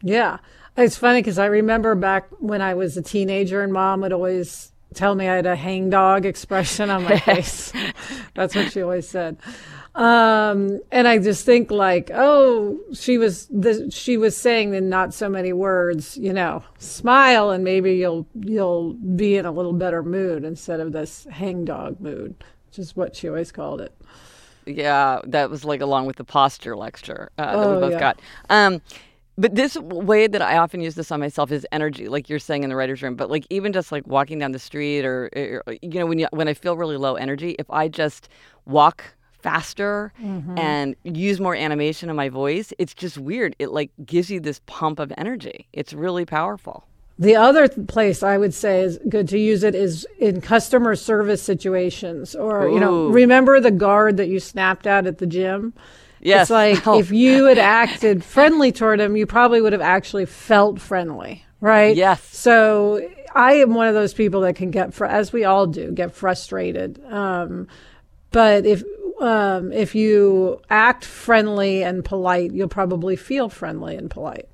Yeah. 0.02 0.38
It's 0.76 0.96
funny 0.96 1.20
because 1.20 1.38
I 1.38 1.46
remember 1.46 1.94
back 1.94 2.28
when 2.38 2.60
I 2.62 2.74
was 2.74 2.96
a 2.96 3.02
teenager 3.02 3.62
and 3.62 3.72
mom 3.72 4.02
would 4.02 4.12
always 4.12 4.72
tell 4.94 5.14
me 5.14 5.28
I 5.28 5.36
had 5.36 5.46
a 5.46 5.56
hangdog 5.56 6.24
expression 6.24 6.90
on 6.90 7.02
my 7.04 7.18
face. 7.20 7.72
That's 8.34 8.54
what 8.54 8.72
she 8.72 8.82
always 8.82 9.08
said. 9.08 9.38
Um, 9.94 10.80
and 10.92 11.08
I 11.08 11.18
just 11.18 11.44
think 11.44 11.72
like, 11.72 12.10
oh, 12.14 12.78
she 12.94 13.18
was 13.18 13.48
the, 13.48 13.90
she 13.90 14.16
was 14.16 14.36
saying 14.36 14.74
in 14.74 14.88
not 14.88 15.12
so 15.12 15.28
many 15.28 15.52
words, 15.52 16.16
you 16.16 16.32
know, 16.32 16.62
smile 16.78 17.50
and 17.50 17.64
maybe 17.64 17.94
you'll 17.96 18.26
you'll 18.40 18.92
be 18.92 19.36
in 19.36 19.44
a 19.44 19.50
little 19.50 19.72
better 19.72 20.04
mood 20.04 20.44
instead 20.44 20.78
of 20.78 20.92
this 20.92 21.26
hangdog 21.32 22.00
mood, 22.00 22.36
which 22.68 22.78
is 22.78 22.94
what 22.94 23.16
she 23.16 23.28
always 23.28 23.52
called 23.52 23.80
it. 23.80 23.94
Yeah, 24.66 25.20
that 25.24 25.50
was 25.50 25.64
like 25.64 25.80
along 25.80 26.06
with 26.06 26.16
the 26.16 26.24
posture 26.24 26.76
lecture 26.76 27.30
uh, 27.38 27.56
that 27.56 27.66
oh, 27.66 27.74
we 27.74 27.80
both 27.80 27.92
yeah. 27.92 28.00
got. 28.00 28.20
Um, 28.50 28.82
but 29.38 29.54
this 29.54 29.76
way 29.76 30.26
that 30.26 30.42
I 30.42 30.58
often 30.58 30.80
use 30.80 30.96
this 30.96 31.12
on 31.12 31.20
myself 31.20 31.52
is 31.52 31.66
energy, 31.70 32.08
like 32.08 32.28
you're 32.28 32.40
saying 32.40 32.64
in 32.64 32.70
the 32.70 32.76
writer's 32.76 33.02
room. 33.02 33.14
But 33.14 33.30
like 33.30 33.46
even 33.50 33.72
just 33.72 33.92
like 33.92 34.06
walking 34.06 34.38
down 34.40 34.52
the 34.52 34.58
street, 34.58 35.04
or, 35.04 35.30
or 35.34 35.62
you 35.80 36.00
know, 36.00 36.06
when 36.06 36.18
you 36.18 36.26
when 36.32 36.48
I 36.48 36.54
feel 36.54 36.76
really 36.76 36.96
low 36.96 37.14
energy, 37.14 37.54
if 37.58 37.70
I 37.70 37.88
just 37.88 38.28
walk 38.66 39.04
faster 39.40 40.12
mm-hmm. 40.20 40.58
and 40.58 40.96
use 41.04 41.40
more 41.40 41.54
animation 41.54 42.10
in 42.10 42.16
my 42.16 42.28
voice, 42.28 42.72
it's 42.78 42.94
just 42.94 43.16
weird. 43.16 43.54
It 43.60 43.70
like 43.70 43.92
gives 44.04 44.28
you 44.28 44.40
this 44.40 44.60
pump 44.66 44.98
of 44.98 45.12
energy. 45.16 45.68
It's 45.72 45.92
really 45.92 46.24
powerful. 46.24 46.87
The 47.18 47.34
other 47.34 47.68
place 47.68 48.22
I 48.22 48.38
would 48.38 48.54
say 48.54 48.82
is 48.82 48.98
good 49.08 49.28
to 49.28 49.38
use 49.38 49.64
it 49.64 49.74
is 49.74 50.06
in 50.18 50.40
customer 50.40 50.94
service 50.94 51.42
situations 51.42 52.36
or, 52.36 52.66
Ooh. 52.66 52.74
you 52.74 52.80
know, 52.80 53.08
remember 53.08 53.60
the 53.60 53.72
guard 53.72 54.18
that 54.18 54.28
you 54.28 54.38
snapped 54.38 54.86
at 54.86 55.06
at 55.06 55.18
the 55.18 55.26
gym? 55.26 55.74
Yes. 56.20 56.42
It's 56.42 56.50
like 56.50 56.86
oh. 56.86 56.98
if 56.98 57.10
you 57.10 57.46
had 57.46 57.58
acted 57.58 58.24
friendly 58.24 58.72
toward 58.72 59.00
him, 59.00 59.16
you 59.16 59.26
probably 59.26 59.60
would 59.60 59.72
have 59.72 59.82
actually 59.82 60.26
felt 60.26 60.80
friendly, 60.80 61.44
right? 61.60 61.96
Yes. 61.96 62.22
So 62.24 63.08
I 63.34 63.54
am 63.54 63.74
one 63.74 63.88
of 63.88 63.94
those 63.94 64.14
people 64.14 64.42
that 64.42 64.56
can 64.56 64.70
get, 64.70 65.00
as 65.00 65.32
we 65.32 65.44
all 65.44 65.66
do, 65.66 65.92
get 65.92 66.14
frustrated. 66.14 67.02
Um, 67.10 67.68
but 68.30 68.66
if 68.66 68.82
um, 69.20 69.72
if 69.72 69.94
you 69.94 70.60
act 70.70 71.04
friendly 71.04 71.82
and 71.82 72.04
polite, 72.04 72.52
you'll 72.52 72.68
probably 72.68 73.16
feel 73.16 73.48
friendly 73.48 73.96
and 73.96 74.10
polite. 74.10 74.48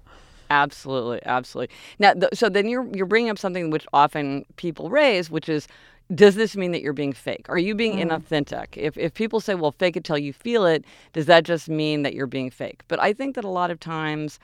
Absolutely, 0.51 1.21
absolutely. 1.25 1.75
Now, 1.99 2.13
th- 2.13 2.35
so 2.35 2.49
then 2.49 2.69
you're 2.69 2.87
you're 2.95 3.07
bringing 3.07 3.31
up 3.31 3.39
something 3.39 3.71
which 3.71 3.87
often 3.93 4.45
people 4.57 4.91
raise, 4.91 5.31
which 5.31 5.49
is, 5.49 5.67
does 6.15 6.35
this 6.35 6.57
mean 6.57 6.73
that 6.73 6.83
you're 6.83 6.93
being 6.93 7.13
fake? 7.13 7.47
Are 7.49 7.59
you 7.59 7.75
being 7.75 7.97
mm. 7.97 8.03
inauthentic? 8.03 8.77
If 8.77 8.97
if 8.99 9.15
people 9.15 9.41
say, 9.41 9.55
well, 9.55 9.73
fake 9.73 9.97
it 9.97 10.05
till 10.05 10.19
you 10.19 10.33
feel 10.33 10.67
it, 10.67 10.85
does 11.13 11.27
that 11.27 11.45
just 11.45 11.69
mean 11.69 12.03
that 12.03 12.15
you're 12.15 12.27
being 12.27 12.51
fake? 12.51 12.83
But 12.89 13.01
I 13.01 13.13
think 13.13 13.35
that 13.37 13.45
a 13.45 13.49
lot 13.49 13.71
of 13.71 13.81
times 13.81 14.39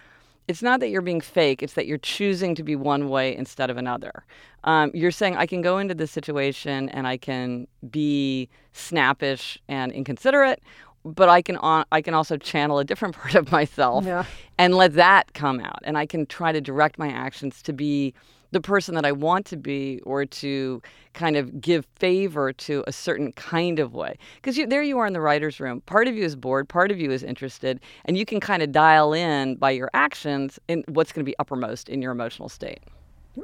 it's 0.48 0.62
not 0.62 0.80
that 0.80 0.88
you're 0.88 1.00
being 1.02 1.20
fake, 1.20 1.62
it's 1.62 1.74
that 1.74 1.86
you're 1.86 1.98
choosing 1.98 2.56
to 2.56 2.64
be 2.64 2.74
one 2.74 3.08
way 3.08 3.36
instead 3.36 3.70
of 3.70 3.76
another. 3.76 4.24
Um, 4.64 4.90
you're 4.94 5.12
saying, 5.12 5.36
I 5.36 5.46
can 5.46 5.62
go 5.62 5.78
into 5.78 5.94
this 5.94 6.10
situation 6.10 6.88
and 6.88 7.06
I 7.06 7.18
can 7.18 7.68
be 7.88 8.48
snappish 8.72 9.58
and 9.68 9.92
inconsiderate, 9.92 10.60
but 11.04 11.28
I 11.28 11.42
can 11.42 11.56
on, 11.58 11.84
I 11.92 12.02
can 12.02 12.14
also 12.14 12.36
channel 12.36 12.78
a 12.78 12.84
different 12.84 13.16
part 13.16 13.34
of 13.34 13.50
myself 13.50 14.04
yeah. 14.04 14.24
and 14.58 14.74
let 14.74 14.94
that 14.94 15.32
come 15.34 15.60
out. 15.60 15.80
And 15.84 15.96
I 15.96 16.06
can 16.06 16.26
try 16.26 16.52
to 16.52 16.60
direct 16.60 16.98
my 16.98 17.08
actions 17.08 17.62
to 17.62 17.72
be 17.72 18.14
the 18.52 18.60
person 18.60 18.94
that 18.96 19.04
I 19.04 19.12
want 19.12 19.46
to 19.46 19.56
be 19.56 20.00
or 20.04 20.24
to 20.26 20.82
kind 21.12 21.36
of 21.36 21.60
give 21.60 21.86
favor 21.96 22.52
to 22.52 22.84
a 22.86 22.92
certain 22.92 23.32
kind 23.32 23.78
of 23.78 23.94
way. 23.94 24.16
Because 24.36 24.56
there 24.68 24.82
you 24.82 24.98
are 24.98 25.06
in 25.06 25.12
the 25.12 25.20
writer's 25.20 25.60
room. 25.60 25.82
Part 25.82 26.08
of 26.08 26.16
you 26.16 26.24
is 26.24 26.36
bored, 26.36 26.68
part 26.68 26.90
of 26.90 26.98
you 26.98 27.10
is 27.10 27.22
interested, 27.22 27.80
and 28.04 28.18
you 28.18 28.26
can 28.26 28.40
kind 28.40 28.62
of 28.62 28.72
dial 28.72 29.12
in 29.12 29.56
by 29.56 29.70
your 29.70 29.90
actions 29.94 30.58
in 30.68 30.84
what's 30.88 31.12
going 31.12 31.24
to 31.24 31.30
be 31.30 31.38
uppermost 31.38 31.88
in 31.88 32.02
your 32.02 32.12
emotional 32.12 32.48
state. 32.48 32.80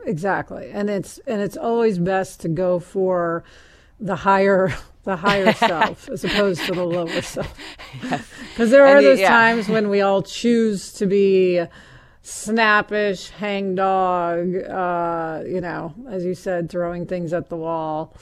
Exactly. 0.04 0.70
And 0.72 0.90
it's 0.90 1.18
and 1.26 1.40
it's 1.40 1.56
always 1.56 1.98
best 1.98 2.40
to 2.40 2.48
go 2.48 2.80
for 2.80 3.44
the 4.00 4.16
higher 4.16 4.74
the 5.06 5.16
higher 5.16 5.52
self 5.54 6.10
as 6.10 6.24
opposed 6.24 6.66
to 6.66 6.72
the 6.72 6.84
lower 6.84 7.22
self. 7.22 7.54
Because 8.56 8.70
yes. 8.70 8.70
there 8.70 8.86
are 8.86 9.02
the, 9.02 9.08
those 9.08 9.20
yeah. 9.20 9.28
times 9.28 9.68
when 9.68 9.90
we 9.90 10.00
all 10.00 10.22
choose 10.22 10.92
to 10.94 11.06
be 11.06 11.62
snappish, 12.22 13.30
hangdog, 13.30 14.56
uh, 14.68 15.42
you 15.46 15.60
know, 15.60 15.94
as 16.08 16.24
you 16.24 16.34
said, 16.34 16.70
throwing 16.70 17.06
things 17.06 17.34
at 17.34 17.50
the 17.50 17.56
wall. 17.56 18.14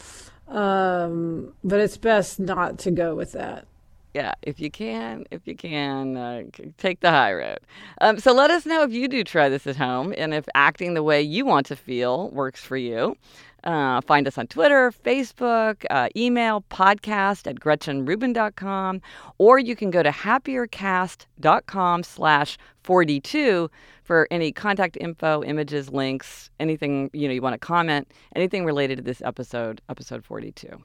Um, 0.48 1.54
but 1.62 1.80
it's 1.80 1.96
best 1.96 2.40
not 2.40 2.78
to 2.80 2.90
go 2.90 3.14
with 3.14 3.32
that. 3.32 3.66
Yeah, 4.14 4.32
if 4.42 4.60
you 4.60 4.70
can, 4.70 5.24
if 5.32 5.44
you 5.44 5.56
can, 5.56 6.16
uh, 6.16 6.44
take 6.78 7.00
the 7.00 7.10
high 7.10 7.34
road. 7.34 7.58
Um, 8.00 8.20
so 8.20 8.32
let 8.32 8.48
us 8.52 8.64
know 8.64 8.84
if 8.84 8.92
you 8.92 9.08
do 9.08 9.24
try 9.24 9.48
this 9.48 9.66
at 9.66 9.74
home 9.76 10.14
and 10.16 10.32
if 10.32 10.44
acting 10.54 10.94
the 10.94 11.02
way 11.02 11.20
you 11.20 11.44
want 11.44 11.66
to 11.66 11.76
feel 11.76 12.30
works 12.30 12.60
for 12.60 12.76
you. 12.76 13.16
Uh, 13.64 14.00
find 14.02 14.28
us 14.28 14.38
on 14.38 14.46
Twitter, 14.46 14.92
Facebook, 14.92 15.84
uh, 15.90 16.08
email, 16.16 16.62
podcast 16.70 17.48
at 17.48 17.56
gretchenrubin.com, 17.56 19.00
or 19.38 19.58
you 19.58 19.74
can 19.74 19.90
go 19.90 20.02
to 20.02 20.10
happiercast.com 20.10 22.02
slash 22.02 22.58
42 22.82 23.70
for 24.04 24.28
any 24.30 24.52
contact 24.52 24.96
info, 25.00 25.42
images, 25.42 25.90
links, 25.90 26.50
anything 26.60 27.10
you 27.14 27.26
know 27.26 27.34
you 27.34 27.42
want 27.42 27.54
to 27.54 27.58
comment, 27.58 28.12
anything 28.36 28.64
related 28.64 28.96
to 28.96 29.02
this 29.02 29.22
episode, 29.22 29.80
episode 29.88 30.24
42. 30.24 30.84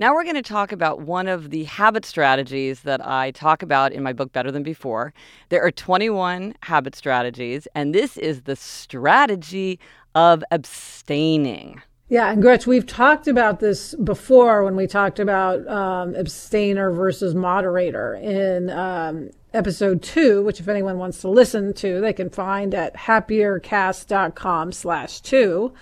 Now 0.00 0.14
we're 0.14 0.22
going 0.22 0.36
to 0.36 0.42
talk 0.42 0.70
about 0.70 1.00
one 1.00 1.26
of 1.26 1.50
the 1.50 1.64
habit 1.64 2.04
strategies 2.04 2.82
that 2.82 3.04
I 3.04 3.32
talk 3.32 3.64
about 3.64 3.90
in 3.92 4.04
my 4.04 4.12
book, 4.12 4.32
Better 4.32 4.52
Than 4.52 4.62
Before. 4.62 5.12
There 5.48 5.60
are 5.60 5.72
21 5.72 6.54
habit 6.62 6.94
strategies, 6.94 7.66
and 7.74 7.92
this 7.92 8.16
is 8.16 8.42
the 8.42 8.54
strategy 8.54 9.80
of 10.14 10.44
abstaining. 10.52 11.82
Yeah, 12.08 12.30
and 12.30 12.40
Gretch, 12.40 12.64
we've 12.64 12.86
talked 12.86 13.26
about 13.26 13.58
this 13.58 13.96
before 13.96 14.62
when 14.62 14.76
we 14.76 14.86
talked 14.86 15.18
about 15.18 15.66
um, 15.66 16.14
abstainer 16.14 16.92
versus 16.92 17.34
moderator 17.34 18.14
in 18.14 18.70
um, 18.70 19.30
episode 19.52 20.00
two, 20.00 20.44
which 20.44 20.60
if 20.60 20.68
anyone 20.68 20.98
wants 20.98 21.20
to 21.22 21.28
listen 21.28 21.74
to, 21.74 22.00
they 22.00 22.12
can 22.12 22.30
find 22.30 22.72
at 22.72 22.94
happiercast.com 22.94 24.70
slash 24.70 25.20
two. 25.22 25.74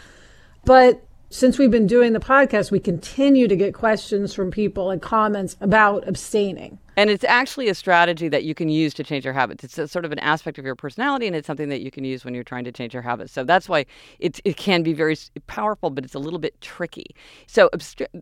But 0.65 1.06
since 1.29 1.59
we've 1.59 1.71
been 1.71 1.87
doing 1.87 2.13
the 2.13 2.21
podcast, 2.21 2.71
we 2.71 2.79
continue 2.79 3.49
to 3.49 3.57
get 3.57 3.75
questions 3.75 4.33
from 4.33 4.51
people 4.51 4.91
and 4.91 5.03
comments 5.03 5.57
about 5.61 6.07
abstaining. 6.07 6.79
And 6.97 7.11
it's 7.11 7.25
actually 7.25 7.69
a 7.69 7.75
strategy 7.75 8.29
that 8.29 8.45
you 8.45 8.55
can 8.55 8.69
use 8.69 8.95
to 8.95 9.05
change 9.05 9.25
your 9.25 9.35
habits. 9.35 9.65
It's 9.65 9.93
sort 9.93 10.05
of 10.05 10.13
an 10.13 10.19
aspect 10.21 10.59
of 10.59 10.65
your 10.65 10.75
personality, 10.75 11.27
and 11.27 11.37
it's 11.37 11.47
something 11.47 11.69
that 11.69 11.83
you 11.83 11.91
can 11.91 12.05
use 12.05 12.25
when 12.25 12.35
you're 12.35 12.45
trying 12.45 12.65
to 12.65 12.73
change 12.73 12.95
your 12.95 13.03
habits. 13.03 13.33
So 13.33 13.45
that's 13.45 13.69
why 13.69 13.85
it, 14.19 14.41
it 14.45 14.57
can 14.57 14.83
be 14.83 14.95
very 14.95 15.17
powerful, 15.47 15.91
but 15.91 16.05
it's 16.05 16.15
a 16.15 16.19
little 16.19 16.39
bit 16.39 16.59
tricky. 16.61 17.15
So 17.47 17.69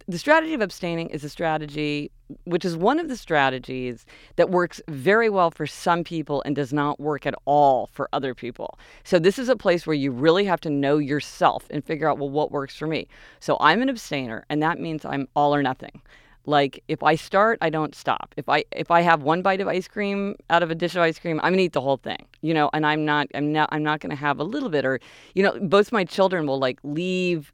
the 0.09 0.19
strategy 0.19 0.55
of 0.55 0.61
abstaining 0.61 1.11
is 1.11 1.23
a 1.25 1.29
strategy 1.29 2.11
which 2.45 2.65
is 2.65 2.75
one 2.75 2.99
of 2.99 3.09
the 3.09 3.17
strategies 3.17 4.07
that 4.37 4.51
works 4.51 4.81
very 4.89 5.29
well 5.29 5.51
for 5.51 5.67
some 5.67 6.03
people 6.03 6.43
and 6.47 6.57
does 6.57 6.73
not 6.73 6.99
work 6.99 7.27
at 7.27 7.35
all 7.45 7.91
for 7.93 8.09
other 8.15 8.35
people. 8.35 8.79
So 9.05 9.19
this 9.19 9.39
is 9.39 9.51
a 9.51 9.57
place 9.57 9.87
where 9.87 9.95
you 9.95 10.11
really 10.11 10.47
have 10.47 10.61
to 10.63 10.71
know 10.71 10.97
yourself 10.97 11.67
and 11.71 11.85
figure 11.85 12.09
out 12.09 12.19
well 12.19 12.31
what 12.31 12.51
works 12.51 12.77
for 12.77 12.87
me. 12.87 13.09
So 13.41 13.59
I'm 13.61 13.83
an 13.83 13.91
abstainer, 13.91 14.45
and 14.49 14.63
that 14.63 14.81
means 14.81 15.05
I'm 15.05 15.29
all 15.37 15.55
or 15.55 15.63
nothing 15.63 16.01
like 16.47 16.83
if 16.89 17.03
i 17.03 17.15
start 17.15 17.59
i 17.63 17.71
don't 17.71 17.95
stop. 17.95 18.35
If 18.37 18.49
i 18.49 18.65
if 18.73 18.91
i 18.91 19.01
have 19.01 19.23
one 19.23 19.43
bite 19.43 19.61
of 19.61 19.69
ice 19.69 19.89
cream 19.89 20.37
out 20.51 20.63
of 20.63 20.71
a 20.71 20.75
dish 20.75 20.95
of 20.95 21.03
ice 21.03 21.19
cream 21.19 21.41
i'm 21.43 21.53
gonna 21.53 21.63
eat 21.63 21.73
the 21.73 21.81
whole 21.81 21.97
thing 21.97 22.27
you 22.43 22.55
know 22.55 22.71
and 22.73 22.87
i'm 22.87 23.05
not 23.05 23.29
i'm 23.35 23.53
not 23.53 23.69
i'm 23.73 23.83
not 23.83 24.01
gonna 24.01 24.15
have 24.15 24.39
a 24.39 24.45
little 24.45 24.69
bit 24.69 24.85
or 24.85 25.01
you 25.35 25.43
know 25.43 25.59
both 25.61 25.93
my 25.93 26.05
children 26.05 26.47
will 26.47 26.59
like 26.59 26.79
leave 26.83 27.53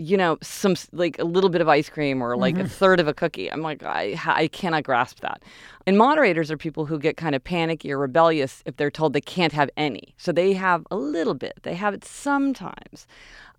you 0.00 0.16
know 0.16 0.38
some 0.40 0.74
like 0.92 1.18
a 1.18 1.24
little 1.24 1.50
bit 1.50 1.60
of 1.60 1.68
ice 1.68 1.90
cream 1.90 2.22
or 2.22 2.36
like 2.36 2.54
mm-hmm. 2.54 2.64
a 2.64 2.68
third 2.68 3.00
of 3.00 3.06
a 3.06 3.12
cookie. 3.12 3.52
I'm 3.52 3.60
like 3.60 3.82
i 3.82 4.18
i 4.26 4.48
cannot 4.48 4.84
grasp 4.84 5.20
that 5.20 5.42
and 5.86 5.96
moderators 5.96 6.50
are 6.50 6.56
people 6.56 6.86
who 6.86 6.98
get 6.98 7.16
kind 7.16 7.34
of 7.34 7.42
panicky 7.42 7.92
or 7.92 7.98
rebellious 7.98 8.62
if 8.66 8.76
they're 8.76 8.90
told 8.90 9.12
they 9.12 9.20
can't 9.20 9.52
have 9.52 9.70
any 9.76 10.14
so 10.16 10.32
they 10.32 10.52
have 10.52 10.86
a 10.90 10.96
little 10.96 11.34
bit 11.34 11.54
they 11.62 11.74
have 11.74 11.94
it 11.94 12.04
sometimes 12.04 13.06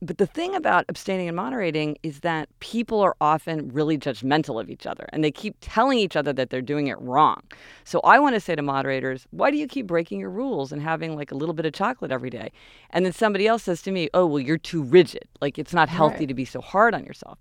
but 0.03 0.17
the 0.17 0.25
thing 0.25 0.55
about 0.55 0.85
abstaining 0.89 1.27
and 1.27 1.35
moderating 1.35 1.95
is 2.01 2.21
that 2.21 2.49
people 2.59 3.01
are 3.01 3.15
often 3.21 3.69
really 3.69 3.99
judgmental 3.99 4.59
of 4.59 4.67
each 4.67 4.87
other 4.87 5.07
and 5.13 5.23
they 5.23 5.29
keep 5.29 5.55
telling 5.61 5.99
each 5.99 6.15
other 6.15 6.33
that 6.33 6.49
they're 6.49 6.59
doing 6.59 6.87
it 6.87 6.99
wrong. 6.99 7.43
So 7.83 7.99
I 7.99 8.17
want 8.17 8.33
to 8.33 8.39
say 8.39 8.55
to 8.55 8.63
moderators, 8.63 9.27
why 9.29 9.51
do 9.51 9.57
you 9.57 9.67
keep 9.67 9.85
breaking 9.85 10.19
your 10.19 10.31
rules 10.31 10.71
and 10.71 10.81
having 10.81 11.15
like 11.15 11.31
a 11.31 11.35
little 11.35 11.53
bit 11.53 11.67
of 11.67 11.73
chocolate 11.73 12.11
every 12.11 12.31
day? 12.31 12.51
And 12.89 13.05
then 13.05 13.13
somebody 13.13 13.45
else 13.45 13.61
says 13.63 13.83
to 13.83 13.91
me, 13.91 14.09
oh, 14.15 14.25
well, 14.25 14.39
you're 14.39 14.57
too 14.57 14.81
rigid. 14.81 15.25
Like 15.39 15.59
it's 15.59 15.73
not 15.73 15.87
healthy 15.87 16.21
right. 16.21 16.29
to 16.29 16.33
be 16.33 16.45
so 16.45 16.61
hard 16.61 16.95
on 16.95 17.03
yourself. 17.03 17.37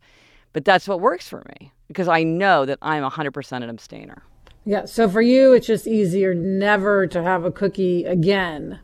But 0.52 0.66
that's 0.66 0.86
what 0.86 1.00
works 1.00 1.30
for 1.30 1.42
me 1.58 1.72
because 1.88 2.08
I 2.08 2.24
know 2.24 2.66
that 2.66 2.78
I'm 2.82 3.08
100% 3.08 3.52
an 3.52 3.70
abstainer. 3.70 4.22
Yeah. 4.64 4.84
So 4.84 5.08
for 5.08 5.22
you, 5.22 5.52
it's 5.52 5.66
just 5.66 5.86
easier 5.86 6.34
never 6.34 7.06
to 7.06 7.22
have 7.22 7.44
a 7.44 7.50
cookie 7.50 8.04
again 8.04 8.80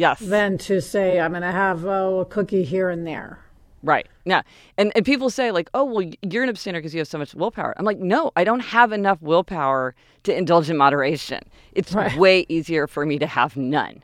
Yes. 0.00 0.20
Than 0.20 0.56
to 0.58 0.80
say, 0.80 1.20
I'm 1.20 1.32
going 1.32 1.42
to 1.42 1.52
have 1.52 1.84
oh, 1.84 2.20
a 2.20 2.24
cookie 2.24 2.64
here 2.64 2.88
and 2.88 3.06
there. 3.06 3.38
Right. 3.82 4.08
Yeah. 4.24 4.40
And, 4.78 4.92
and 4.94 5.04
people 5.04 5.28
say, 5.28 5.52
like, 5.52 5.68
oh, 5.74 5.84
well, 5.84 6.10
you're 6.22 6.42
an 6.42 6.48
abstainer 6.48 6.78
because 6.78 6.94
you 6.94 7.00
have 7.00 7.08
so 7.08 7.18
much 7.18 7.34
willpower. 7.34 7.74
I'm 7.76 7.84
like, 7.84 7.98
no, 7.98 8.30
I 8.34 8.44
don't 8.44 8.60
have 8.60 8.92
enough 8.92 9.20
willpower 9.20 9.94
to 10.22 10.34
indulge 10.34 10.70
in 10.70 10.78
moderation. 10.78 11.40
It's 11.72 11.92
right. 11.92 12.16
way 12.16 12.46
easier 12.48 12.86
for 12.86 13.04
me 13.04 13.18
to 13.18 13.26
have 13.26 13.58
none. 13.58 14.02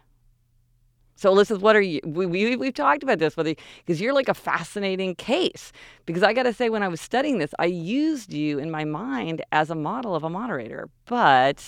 So, 1.17 1.31
Elizabeth, 1.31 1.63
what 1.63 1.75
are 1.75 1.81
you? 1.81 2.01
We, 2.05 2.27
we, 2.27 2.57
we've 2.57 2.75
talked 2.75 3.03
about 3.03 3.19
this 3.19 3.35
but 3.35 3.47
because 3.47 4.01
you're 4.01 4.13
like 4.13 4.29
a 4.29 4.35
fascinating 4.35 5.15
case. 5.15 5.73
Because 6.05 6.23
I 6.23 6.33
got 6.33 6.45
to 6.45 6.53
say, 6.53 6.69
when 6.69 6.83
I 6.83 6.89
was 6.89 7.01
studying 7.01 7.39
this, 7.39 7.55
I 7.59 7.65
used 7.65 8.33
you 8.33 8.59
in 8.59 8.71
my 8.71 8.85
mind 8.85 9.43
as 9.51 9.71
a 9.71 9.75
model 9.75 10.15
of 10.15 10.23
a 10.25 10.31
moderator, 10.31 10.89
but 11.07 11.65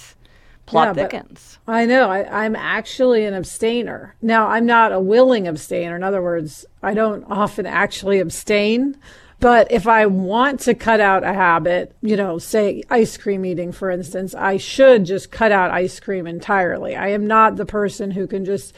plot 0.67 0.89
Yeah, 0.89 1.03
thickens. 1.05 1.59
I 1.67 1.87
know. 1.87 2.11
I, 2.11 2.45
I'm 2.45 2.55
actually 2.55 3.25
an 3.25 3.33
abstainer. 3.35 4.15
Now, 4.21 4.49
I'm 4.49 4.67
not 4.67 4.93
a 4.93 5.01
willing 5.01 5.49
abstainer. 5.49 5.97
In 5.97 6.03
other 6.03 6.23
words, 6.23 6.67
I 6.83 6.93
don't 6.93 7.25
often 7.25 7.65
actually 7.65 8.19
abstain. 8.21 8.97
But 9.41 9.71
if 9.71 9.87
I 9.87 10.07
want 10.07 10.61
to 10.61 10.75
cut 10.75 11.01
out 11.01 11.23
a 11.23 11.33
habit, 11.33 11.95
you 12.03 12.17
know, 12.17 12.39
say 12.39 12.83
ice 12.91 13.17
cream 13.17 13.47
eating, 13.47 13.71
for 13.71 13.89
instance, 13.89 14.35
I 14.35 14.57
should 14.57 15.05
just 15.05 15.31
cut 15.31 15.53
out 15.53 15.71
ice 15.71 16.01
cream 16.01 16.27
entirely. 16.27 16.97
I 16.97 17.09
am 17.09 17.27
not 17.27 17.55
the 17.55 17.65
person 17.65 18.11
who 18.11 18.27
can 18.27 18.45
just, 18.45 18.75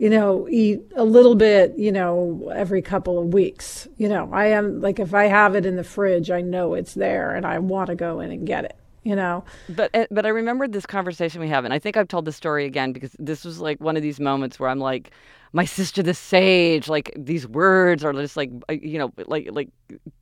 you 0.00 0.08
know, 0.08 0.48
eat 0.48 0.80
a 0.96 1.04
little 1.04 1.34
bit, 1.34 1.76
you 1.76 1.92
know, 1.92 2.50
every 2.56 2.80
couple 2.80 3.18
of 3.18 3.34
weeks. 3.34 3.86
You 3.98 4.08
know, 4.08 4.30
I 4.32 4.46
am 4.46 4.80
like, 4.80 4.98
if 4.98 5.12
I 5.12 5.26
have 5.26 5.54
it 5.54 5.66
in 5.66 5.76
the 5.76 5.84
fridge, 5.84 6.30
I 6.30 6.40
know 6.40 6.72
it's 6.72 6.94
there 6.94 7.34
and 7.34 7.44
I 7.44 7.58
want 7.58 7.88
to 7.88 7.94
go 7.94 8.20
in 8.20 8.30
and 8.30 8.46
get 8.46 8.64
it, 8.64 8.76
you 9.02 9.14
know? 9.14 9.44
But 9.68 9.94
uh, 9.94 10.06
but 10.10 10.24
I 10.24 10.30
remembered 10.30 10.72
this 10.72 10.86
conversation 10.86 11.38
we 11.42 11.48
have, 11.48 11.66
and 11.66 11.74
I 11.74 11.78
think 11.78 11.98
I've 11.98 12.08
told 12.08 12.24
the 12.24 12.32
story 12.32 12.64
again 12.64 12.94
because 12.94 13.14
this 13.18 13.44
was 13.44 13.60
like 13.60 13.78
one 13.78 13.94
of 13.94 14.02
these 14.02 14.18
moments 14.18 14.58
where 14.58 14.70
I'm 14.70 14.80
like, 14.80 15.10
my 15.52 15.66
sister 15.66 16.02
the 16.02 16.14
sage, 16.14 16.88
like 16.88 17.12
these 17.14 17.46
words 17.46 18.02
are 18.02 18.14
just 18.14 18.38
like 18.38 18.50
uh, 18.70 18.72
you 18.72 18.98
know 18.98 19.12
like 19.26 19.50
like 19.52 19.68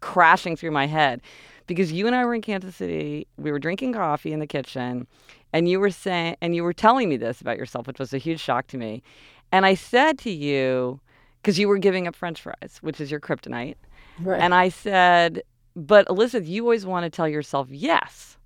crashing 0.00 0.56
through 0.56 0.72
my 0.72 0.88
head, 0.88 1.22
because 1.68 1.92
you 1.92 2.08
and 2.08 2.16
I 2.16 2.24
were 2.24 2.34
in 2.34 2.42
Kansas 2.42 2.74
City, 2.74 3.28
we 3.36 3.52
were 3.52 3.60
drinking 3.60 3.92
coffee 3.92 4.32
in 4.32 4.40
the 4.40 4.46
kitchen, 4.48 5.06
and 5.52 5.68
you 5.68 5.78
were 5.78 5.90
saying 5.90 6.36
and 6.40 6.56
you 6.56 6.64
were 6.64 6.72
telling 6.72 7.08
me 7.08 7.16
this 7.16 7.40
about 7.40 7.58
yourself, 7.58 7.86
which 7.86 8.00
was 8.00 8.12
a 8.12 8.18
huge 8.18 8.40
shock 8.40 8.66
to 8.68 8.76
me, 8.76 9.04
and 9.52 9.66
I 9.66 9.74
said 9.74 10.18
to 10.20 10.30
you, 10.30 11.00
because 11.42 11.58
you 11.58 11.68
were 11.68 11.78
giving 11.78 12.06
up 12.06 12.14
French 12.14 12.40
fries, 12.42 12.78
which 12.80 13.00
is 13.00 13.10
your 13.10 13.20
kryptonite. 13.20 13.76
Right. 14.20 14.40
And 14.40 14.54
I 14.54 14.68
said, 14.68 15.42
but 15.76 16.08
Elizabeth, 16.08 16.48
you 16.48 16.62
always 16.64 16.84
want 16.84 17.04
to 17.04 17.10
tell 17.10 17.28
yourself 17.28 17.68
yes. 17.70 18.36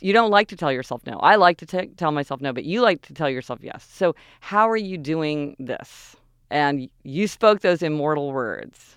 You 0.00 0.12
don't 0.12 0.30
like 0.30 0.48
to 0.48 0.56
tell 0.56 0.72
yourself 0.72 1.02
no. 1.06 1.18
I 1.18 1.36
like 1.36 1.58
to 1.58 1.66
t- 1.66 1.88
tell 1.96 2.12
myself 2.12 2.40
no, 2.40 2.52
but 2.52 2.64
you 2.64 2.80
like 2.80 3.02
to 3.02 3.14
tell 3.14 3.28
yourself 3.28 3.60
yes. 3.62 3.86
So, 3.92 4.14
how 4.40 4.70
are 4.70 4.76
you 4.76 4.96
doing 4.96 5.56
this? 5.58 6.16
And 6.50 6.88
you 7.02 7.26
spoke 7.26 7.60
those 7.60 7.82
immortal 7.82 8.32
words. 8.32 8.96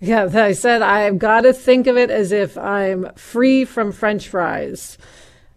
Yeah, 0.00 0.28
I 0.32 0.52
said 0.52 0.82
I've 0.82 1.18
got 1.18 1.42
to 1.42 1.52
think 1.52 1.86
of 1.86 1.96
it 1.96 2.10
as 2.10 2.32
if 2.32 2.56
I'm 2.58 3.12
free 3.14 3.64
from 3.64 3.92
French 3.92 4.28
fries. 4.28 4.98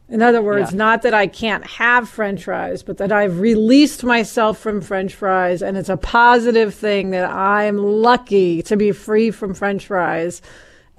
In 0.07 0.21
other 0.21 0.41
words, 0.41 0.71
Yeah. 0.71 0.77
not 0.77 1.01
that 1.01 1.13
I 1.15 1.25
can't 1.27 1.65
have 1.65 2.07
French 2.07 2.43
fries, 2.43 2.83
but 2.83 2.97
that 2.97 3.11
I've 3.11 3.39
released 3.39 4.03
myself 4.03 4.59
from 4.59 4.81
French 4.81 5.15
fries, 5.15 5.61
and 5.63 5.77
it's 5.77 5.89
a 5.89 5.97
positive 5.97 6.73
thing 6.75 7.09
that 7.09 7.29
I'm 7.29 7.77
lucky 7.77 8.61
to 8.63 8.77
be 8.77 8.91
free 8.91 9.31
from 9.31 9.53
French 9.55 9.87
fries, 9.87 10.41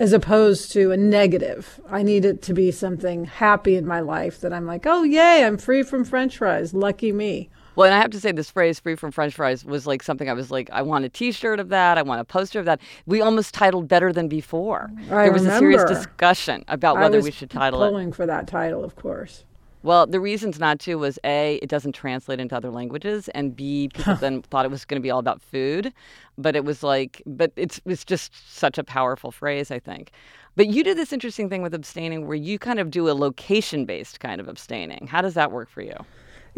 as 0.00 0.12
opposed 0.12 0.72
to 0.72 0.90
a 0.90 0.96
negative. 0.96 1.80
I 1.88 2.02
need 2.02 2.24
it 2.24 2.42
to 2.42 2.52
be 2.52 2.70
something 2.72 3.24
happy 3.26 3.76
in 3.76 3.86
my 3.86 4.00
life 4.00 4.40
that 4.40 4.52
I'm 4.52 4.66
like, 4.66 4.86
oh 4.86 5.04
yay, 5.04 5.44
I'm 5.44 5.56
free 5.56 5.84
from 5.84 6.04
French 6.04 6.38
fries. 6.38 6.74
Lucky 6.74 7.12
me. 7.12 7.48
Well, 7.76 7.86
and 7.86 7.94
I 7.94 8.00
have 8.00 8.10
to 8.10 8.20
say, 8.20 8.32
this 8.32 8.50
phrase 8.50 8.80
"free 8.80 8.96
from 8.96 9.12
French 9.12 9.34
fries" 9.34 9.64
was 9.64 9.86
like 9.86 10.02
something 10.02 10.28
I 10.28 10.32
was 10.32 10.50
like, 10.50 10.68
I 10.72 10.82
want 10.82 11.04
a 11.04 11.08
T-shirt 11.08 11.60
of 11.60 11.68
that. 11.68 11.98
I 11.98 12.02
want 12.02 12.20
a 12.20 12.24
poster 12.24 12.58
of 12.58 12.64
that. 12.64 12.80
We 13.04 13.20
almost 13.20 13.54
titled 13.54 13.86
"Better 13.86 14.12
Than 14.12 14.28
Before." 14.28 14.90
I 15.10 15.24
there 15.24 15.32
was 15.32 15.46
a 15.46 15.58
serious 15.58 15.84
discussion 15.84 16.64
about 16.68 16.96
whether 16.96 17.20
we 17.20 17.30
should 17.30 17.50
title 17.50 17.82
it. 17.84 17.90
pulling 17.90 18.12
for 18.12 18.26
that 18.26 18.48
title, 18.48 18.82
of 18.82 18.96
course. 18.96 19.44
Well, 19.82 20.04
the 20.04 20.18
reasons 20.18 20.58
not 20.58 20.80
to 20.80 20.96
was 20.96 21.16
A, 21.22 21.60
it 21.62 21.68
doesn't 21.68 21.92
translate 21.92 22.40
into 22.40 22.56
other 22.56 22.70
languages, 22.70 23.28
and 23.28 23.54
B, 23.54 23.88
people 23.94 24.16
then 24.16 24.42
thought 24.42 24.64
it 24.64 24.70
was 24.70 24.84
going 24.84 25.00
to 25.00 25.02
be 25.02 25.12
all 25.12 25.20
about 25.20 25.40
food. 25.40 25.92
But 26.36 26.56
it 26.56 26.64
was 26.64 26.82
like, 26.82 27.22
but 27.24 27.52
it's 27.54 27.80
it's 27.84 28.04
just 28.04 28.32
such 28.52 28.78
a 28.78 28.84
powerful 28.84 29.30
phrase, 29.30 29.70
I 29.70 29.78
think. 29.78 30.10
But 30.56 30.68
you 30.68 30.82
do 30.82 30.94
this 30.94 31.12
interesting 31.12 31.48
thing 31.50 31.62
with 31.62 31.74
abstaining 31.74 32.26
where 32.26 32.36
you 32.36 32.58
kind 32.58 32.80
of 32.80 32.90
do 32.90 33.08
a 33.08 33.12
location 33.12 33.84
based 33.84 34.18
kind 34.18 34.40
of 34.40 34.48
abstaining. 34.48 35.06
How 35.06 35.20
does 35.20 35.34
that 35.34 35.52
work 35.52 35.68
for 35.68 35.82
you? 35.82 35.94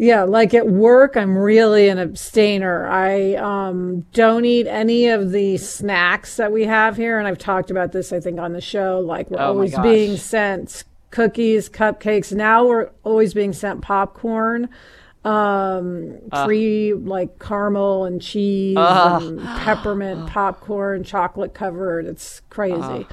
Yeah, 0.01 0.23
like 0.23 0.53
at 0.53 0.65
work, 0.65 1.17
I'm 1.17 1.37
really 1.37 1.89
an 1.89 1.99
abstainer. 1.99 2.87
I 2.87 3.33
um, 3.33 4.05
don't 4.13 4.45
eat 4.45 4.65
any 4.65 5.09
of 5.09 5.31
the 5.31 5.57
snacks 5.57 6.37
that 6.37 6.53
we 6.53 6.63
have 6.63 6.95
here. 6.95 7.19
And 7.19 7.27
I've 7.27 7.37
talked 7.37 7.69
about 7.69 7.91
this, 7.91 8.13
I 8.13 8.21
think, 8.21 8.39
on 8.39 8.53
the 8.53 8.61
show. 8.61 9.01
Like, 9.01 9.29
we're 9.29 9.41
Oh 9.41 9.47
always 9.47 9.77
being 9.79 10.15
sent 10.15 10.85
cookies, 11.11 11.67
cupcakes. 11.69 12.31
Now 12.31 12.65
we're 12.65 12.91
always 13.03 13.33
being 13.33 13.51
sent 13.51 13.81
popcorn, 13.81 14.69
um, 15.25 16.17
free, 16.45 16.93
like 16.93 17.37
caramel 17.37 18.05
and 18.05 18.21
cheese 18.21 18.77
and 18.77 19.41
peppermint 19.41 20.27
popcorn, 20.29 21.03
chocolate 21.03 21.53
covered. 21.53 22.05
It's 22.05 22.41
crazy. 22.49 23.05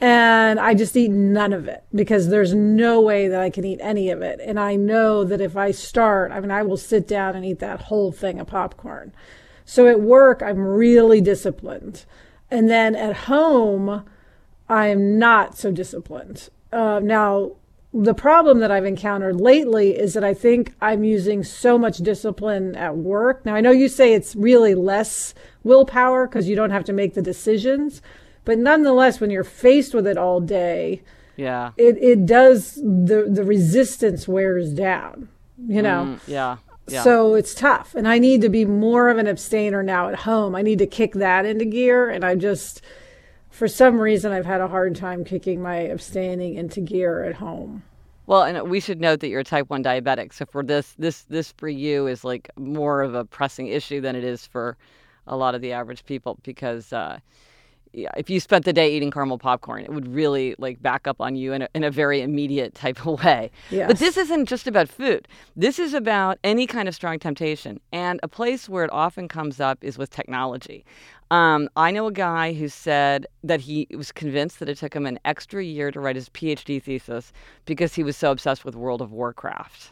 And 0.00 0.60
I 0.60 0.74
just 0.74 0.96
eat 0.96 1.10
none 1.10 1.52
of 1.52 1.66
it 1.66 1.82
because 1.92 2.28
there's 2.28 2.54
no 2.54 3.00
way 3.00 3.26
that 3.26 3.40
I 3.40 3.50
can 3.50 3.64
eat 3.64 3.80
any 3.82 4.10
of 4.10 4.22
it. 4.22 4.40
And 4.40 4.58
I 4.58 4.76
know 4.76 5.24
that 5.24 5.40
if 5.40 5.56
I 5.56 5.72
start, 5.72 6.30
I 6.30 6.38
mean, 6.38 6.52
I 6.52 6.62
will 6.62 6.76
sit 6.76 7.08
down 7.08 7.34
and 7.34 7.44
eat 7.44 7.58
that 7.58 7.82
whole 7.82 8.12
thing 8.12 8.38
of 8.38 8.46
popcorn. 8.46 9.12
So 9.64 9.88
at 9.88 10.00
work, 10.00 10.40
I'm 10.40 10.60
really 10.60 11.20
disciplined. 11.20 12.04
And 12.50 12.70
then 12.70 12.94
at 12.94 13.16
home, 13.16 14.04
I'm 14.68 15.18
not 15.18 15.58
so 15.58 15.72
disciplined. 15.72 16.48
Uh, 16.72 17.00
now, 17.02 17.52
the 17.92 18.14
problem 18.14 18.60
that 18.60 18.70
I've 18.70 18.84
encountered 18.84 19.40
lately 19.40 19.98
is 19.98 20.14
that 20.14 20.22
I 20.22 20.34
think 20.34 20.74
I'm 20.80 21.04
using 21.04 21.42
so 21.42 21.78
much 21.78 21.98
discipline 21.98 22.76
at 22.76 22.96
work. 22.96 23.44
Now, 23.44 23.54
I 23.54 23.60
know 23.60 23.70
you 23.70 23.88
say 23.88 24.12
it's 24.12 24.36
really 24.36 24.74
less 24.74 25.34
willpower 25.64 26.26
because 26.26 26.48
you 26.48 26.54
don't 26.54 26.70
have 26.70 26.84
to 26.84 26.92
make 26.92 27.14
the 27.14 27.22
decisions, 27.22 28.02
but 28.48 28.58
nonetheless, 28.58 29.20
when 29.20 29.28
you're 29.30 29.44
faced 29.44 29.92
with 29.94 30.06
it 30.06 30.16
all 30.16 30.40
day, 30.40 31.02
Yeah. 31.36 31.72
it, 31.76 31.96
it 32.02 32.24
does 32.24 32.74
the 32.76 33.28
the 33.30 33.44
resistance 33.44 34.26
wears 34.26 34.72
down. 34.72 35.28
You 35.76 35.82
know, 35.82 36.02
Mm, 36.06 36.20
yeah. 36.26 36.56
Yeah. 36.88 37.02
so 37.02 37.34
it's 37.34 37.54
tough. 37.54 37.94
And 37.94 38.08
I 38.08 38.18
need 38.18 38.40
to 38.40 38.48
be 38.48 38.64
more 38.64 39.10
of 39.10 39.18
an 39.18 39.28
abstainer 39.28 39.82
now 39.82 40.08
at 40.08 40.20
home. 40.20 40.54
I 40.54 40.62
need 40.62 40.78
to 40.78 40.86
kick 40.86 41.12
that 41.14 41.44
into 41.44 41.66
gear. 41.66 42.08
And 42.08 42.24
I 42.24 42.34
just, 42.36 42.80
for 43.50 43.68
some 43.68 44.00
reason, 44.00 44.32
I've 44.32 44.46
had 44.46 44.62
a 44.62 44.68
hard 44.68 44.96
time 44.96 45.24
kicking 45.24 45.60
my 45.60 45.76
abstaining 45.76 46.54
into 46.54 46.80
gear 46.80 47.24
at 47.24 47.34
home. 47.34 47.82
Well, 48.26 48.42
and 48.44 48.70
we 48.70 48.80
should 48.80 49.00
note 49.00 49.20
that 49.20 49.28
you're 49.28 49.40
a 49.40 49.44
type 49.44 49.68
1 49.68 49.82
diabetic. 49.84 50.32
So 50.32 50.46
for 50.46 50.62
this 50.62 50.94
this 50.98 51.24
this 51.24 51.52
for 51.58 51.68
you 51.68 52.06
is 52.06 52.24
like 52.24 52.48
more 52.56 53.02
of 53.02 53.14
a 53.14 53.24
pressing 53.24 53.66
issue 53.66 54.00
than 54.00 54.16
it 54.16 54.24
is 54.24 54.46
for 54.46 54.76
a 55.26 55.36
lot 55.36 55.54
of 55.54 55.60
the 55.60 55.72
average 55.72 56.04
people 56.06 56.38
because 56.42 56.92
uh 56.92 57.18
yeah, 57.98 58.10
if 58.16 58.30
you 58.30 58.38
spent 58.38 58.64
the 58.64 58.72
day 58.72 58.94
eating 58.94 59.10
caramel 59.10 59.38
popcorn, 59.38 59.82
it 59.82 59.92
would 59.92 60.06
really 60.06 60.54
like 60.58 60.80
back 60.80 61.08
up 61.08 61.20
on 61.20 61.34
you 61.34 61.52
in 61.52 61.62
a, 61.62 61.68
in 61.74 61.82
a 61.82 61.90
very 61.90 62.22
immediate 62.22 62.74
type 62.74 63.04
of 63.04 63.20
way. 63.24 63.50
But 63.88 63.98
this 63.98 64.16
isn't 64.16 64.46
just 64.46 64.66
about 64.66 64.88
food. 64.88 65.26
This 65.56 65.78
is 65.78 65.94
about 65.94 66.38
any 66.44 66.66
kind 66.66 66.88
of 66.88 66.94
strong 66.94 67.18
temptation. 67.18 67.80
And 67.92 68.20
a 68.22 68.28
place 68.28 68.68
where 68.68 68.84
it 68.84 68.92
often 68.92 69.26
comes 69.26 69.60
up 69.60 69.78
is 69.82 69.98
with 69.98 70.10
technology. 70.10 70.84
Um, 71.30 71.68
I 71.76 71.90
know 71.90 72.06
a 72.06 72.12
guy 72.12 72.54
who 72.54 72.68
said 72.68 73.26
that 73.42 73.62
he 73.62 73.86
was 73.90 74.12
convinced 74.12 74.60
that 74.60 74.68
it 74.68 74.78
took 74.78 74.94
him 74.94 75.04
an 75.04 75.18
extra 75.24 75.62
year 75.62 75.90
to 75.90 76.00
write 76.00 76.16
his 76.16 76.28
PhD 76.30 76.80
thesis 76.80 77.32
because 77.66 77.94
he 77.94 78.02
was 78.02 78.16
so 78.16 78.30
obsessed 78.30 78.64
with 78.64 78.76
World 78.76 79.02
of 79.02 79.12
Warcraft. 79.12 79.90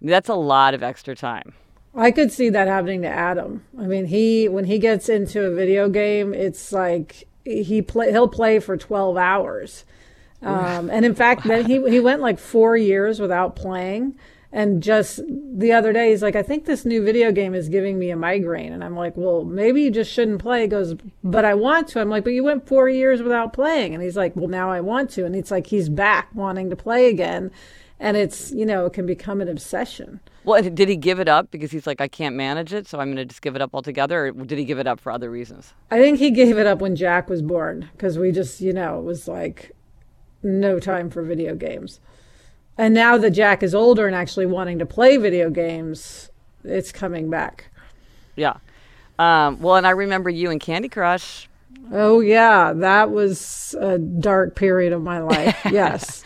I 0.00 0.04
mean, 0.04 0.10
that's 0.10 0.28
a 0.28 0.34
lot 0.34 0.72
of 0.72 0.82
extra 0.82 1.14
time. 1.14 1.52
I 1.94 2.12
could 2.12 2.30
see 2.30 2.50
that 2.50 2.68
happening 2.68 3.02
to 3.02 3.08
Adam. 3.08 3.64
I 3.78 3.86
mean, 3.86 4.06
he 4.06 4.48
when 4.48 4.66
he 4.66 4.78
gets 4.78 5.08
into 5.08 5.44
a 5.44 5.54
video 5.54 5.88
game, 5.88 6.32
it's 6.32 6.72
like 6.72 7.26
he 7.44 7.82
play 7.82 8.10
he'll 8.10 8.28
play 8.28 8.58
for 8.58 8.76
12 8.76 9.16
hours. 9.16 9.84
Um, 10.42 10.88
and 10.88 11.04
in 11.04 11.14
fact, 11.14 11.46
then 11.46 11.66
he 11.66 11.74
he 11.90 12.00
went 12.00 12.22
like 12.22 12.38
4 12.38 12.76
years 12.76 13.20
without 13.20 13.56
playing 13.56 14.14
and 14.52 14.82
just 14.82 15.20
the 15.28 15.72
other 15.72 15.92
day 15.92 16.10
he's 16.10 16.22
like 16.22 16.34
I 16.34 16.42
think 16.42 16.64
this 16.64 16.84
new 16.84 17.04
video 17.04 17.30
game 17.30 17.54
is 17.54 17.68
giving 17.68 17.98
me 17.98 18.10
a 18.10 18.16
migraine 18.16 18.72
and 18.72 18.82
I'm 18.82 18.96
like, 18.96 19.16
"Well, 19.16 19.44
maybe 19.44 19.82
you 19.82 19.90
just 19.90 20.12
shouldn't 20.12 20.40
play." 20.40 20.62
He 20.62 20.66
goes, 20.66 20.94
"But 21.22 21.44
I 21.44 21.54
want 21.54 21.88
to." 21.88 22.00
I'm 22.00 22.10
like, 22.10 22.24
"But 22.24 22.32
you 22.32 22.42
went 22.42 22.66
4 22.66 22.88
years 22.88 23.22
without 23.22 23.52
playing." 23.52 23.94
And 23.94 24.02
he's 24.02 24.16
like, 24.16 24.34
"Well, 24.34 24.48
now 24.48 24.70
I 24.70 24.80
want 24.80 25.10
to." 25.10 25.24
And 25.24 25.36
it's 25.36 25.50
like 25.50 25.68
he's 25.68 25.88
back 25.88 26.28
wanting 26.34 26.70
to 26.70 26.76
play 26.76 27.06
again. 27.06 27.50
And 28.00 28.16
it's, 28.16 28.50
you 28.50 28.66
know, 28.66 28.86
it 28.86 28.92
can 28.92 29.06
become 29.06 29.40
an 29.40 29.48
obsession. 29.48 30.20
Well, 30.44 30.62
did 30.62 30.88
he 30.88 30.96
give 30.96 31.20
it 31.20 31.28
up 31.28 31.50
because 31.50 31.70
he's 31.70 31.86
like, 31.86 32.00
I 32.00 32.08
can't 32.08 32.34
manage 32.34 32.72
it, 32.72 32.86
so 32.86 32.98
I'm 32.98 33.08
going 33.08 33.16
to 33.16 33.26
just 33.26 33.42
give 33.42 33.56
it 33.56 33.62
up 33.62 33.74
altogether? 33.74 34.26
Or 34.26 34.32
did 34.32 34.58
he 34.58 34.64
give 34.64 34.78
it 34.78 34.86
up 34.86 34.98
for 34.98 35.12
other 35.12 35.30
reasons? 35.30 35.74
I 35.90 36.00
think 36.00 36.18
he 36.18 36.30
gave 36.30 36.56
it 36.56 36.66
up 36.66 36.80
when 36.80 36.96
Jack 36.96 37.28
was 37.28 37.42
born 37.42 37.90
because 37.92 38.18
we 38.18 38.32
just, 38.32 38.60
you 38.60 38.72
know, 38.72 38.98
it 38.98 39.04
was 39.04 39.28
like 39.28 39.72
no 40.42 40.80
time 40.80 41.10
for 41.10 41.22
video 41.22 41.54
games. 41.54 42.00
And 42.78 42.94
now 42.94 43.18
that 43.18 43.32
Jack 43.32 43.62
is 43.62 43.74
older 43.74 44.06
and 44.06 44.16
actually 44.16 44.46
wanting 44.46 44.78
to 44.78 44.86
play 44.86 45.18
video 45.18 45.50
games, 45.50 46.30
it's 46.64 46.92
coming 46.92 47.28
back. 47.28 47.70
Yeah. 48.36 48.56
Um, 49.18 49.60
well, 49.60 49.76
and 49.76 49.86
I 49.86 49.90
remember 49.90 50.30
you 50.30 50.50
and 50.50 50.58
Candy 50.60 50.88
Crush. 50.88 51.48
Oh, 51.92 52.20
yeah, 52.20 52.72
that 52.72 53.10
was 53.10 53.74
a 53.78 53.98
dark 53.98 54.56
period 54.56 54.92
of 54.92 55.02
my 55.02 55.20
life. 55.20 55.58
Yes. 55.70 56.24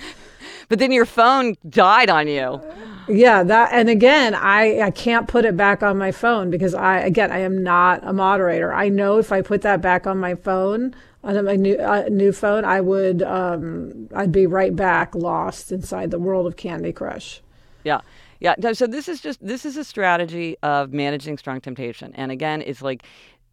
But 0.68 0.79
then 0.79 0.92
your 0.92 1.05
phone 1.05 1.57
died 1.68 2.09
on 2.09 2.27
you. 2.27 2.61
Yeah, 3.09 3.43
that 3.43 3.71
and 3.73 3.88
again, 3.88 4.35
I 4.35 4.81
I 4.81 4.90
can't 4.90 5.29
put 5.29 5.45
it 5.45 5.57
back 5.57 5.83
on 5.83 5.99
my 5.99 6.12
phone 6.12 6.51
because 6.51 6.75
I 6.75 6.99
again 7.01 7.31
I 7.31 7.40
am 7.40 7.62
not 7.62 8.01
a 8.07 8.12
moderator. 8.12 8.73
I 8.73 8.88
know 8.88 9.19
if 9.19 9.33
I 9.33 9.43
put 9.43 9.62
that 9.62 9.81
back 9.81 10.07
on 10.07 10.19
my 10.19 10.35
phone 10.35 10.95
on 11.23 11.45
my 11.45 11.57
new 11.57 11.77
uh, 11.77 12.05
new 12.11 12.33
phone, 12.33 12.64
I 12.64 12.81
would 12.81 13.23
um 13.23 14.09
I'd 14.14 14.33
be 14.33 14.47
right 14.47 14.75
back 14.75 15.14
lost 15.14 15.73
inside 15.73 16.11
the 16.11 16.19
world 16.19 16.47
of 16.47 16.57
Candy 16.57 16.93
Crush. 16.93 17.43
Yeah. 17.85 18.01
Yeah. 18.40 18.55
So 18.73 18.87
this 18.87 19.09
is 19.09 19.21
just 19.21 19.45
this 19.45 19.64
is 19.64 19.77
a 19.77 19.85
strategy 19.85 20.57
of 20.62 20.93
managing 20.93 21.38
strong 21.38 21.61
temptation. 21.61 22.12
And 22.14 22.31
again, 22.31 22.62
it's 22.62 22.83
like 22.83 23.05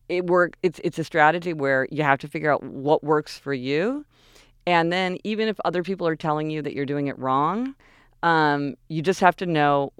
it 0.09 0.27
work 0.27 0.57
it's 0.63 0.79
it's 0.83 0.99
a 0.99 1.03
strategy 1.03 1.53
where 1.53 1.87
you 1.91 2.03
have 2.03 2.19
to 2.19 2.27
figure 2.27 2.51
out 2.51 2.63
what 2.63 3.03
works 3.03 3.37
for 3.37 3.53
you. 3.53 4.05
And 4.67 4.91
then 4.91 5.17
even 5.23 5.47
if 5.47 5.59
other 5.65 5.81
people 5.81 6.07
are 6.07 6.15
telling 6.15 6.49
you 6.49 6.61
that 6.61 6.73
you're 6.73 6.85
doing 6.85 7.07
it 7.07 7.17
wrong, 7.17 7.75
um, 8.23 8.75
you 8.87 9.01
just 9.01 9.19
have 9.19 9.35
to 9.37 9.45
know 9.45 9.93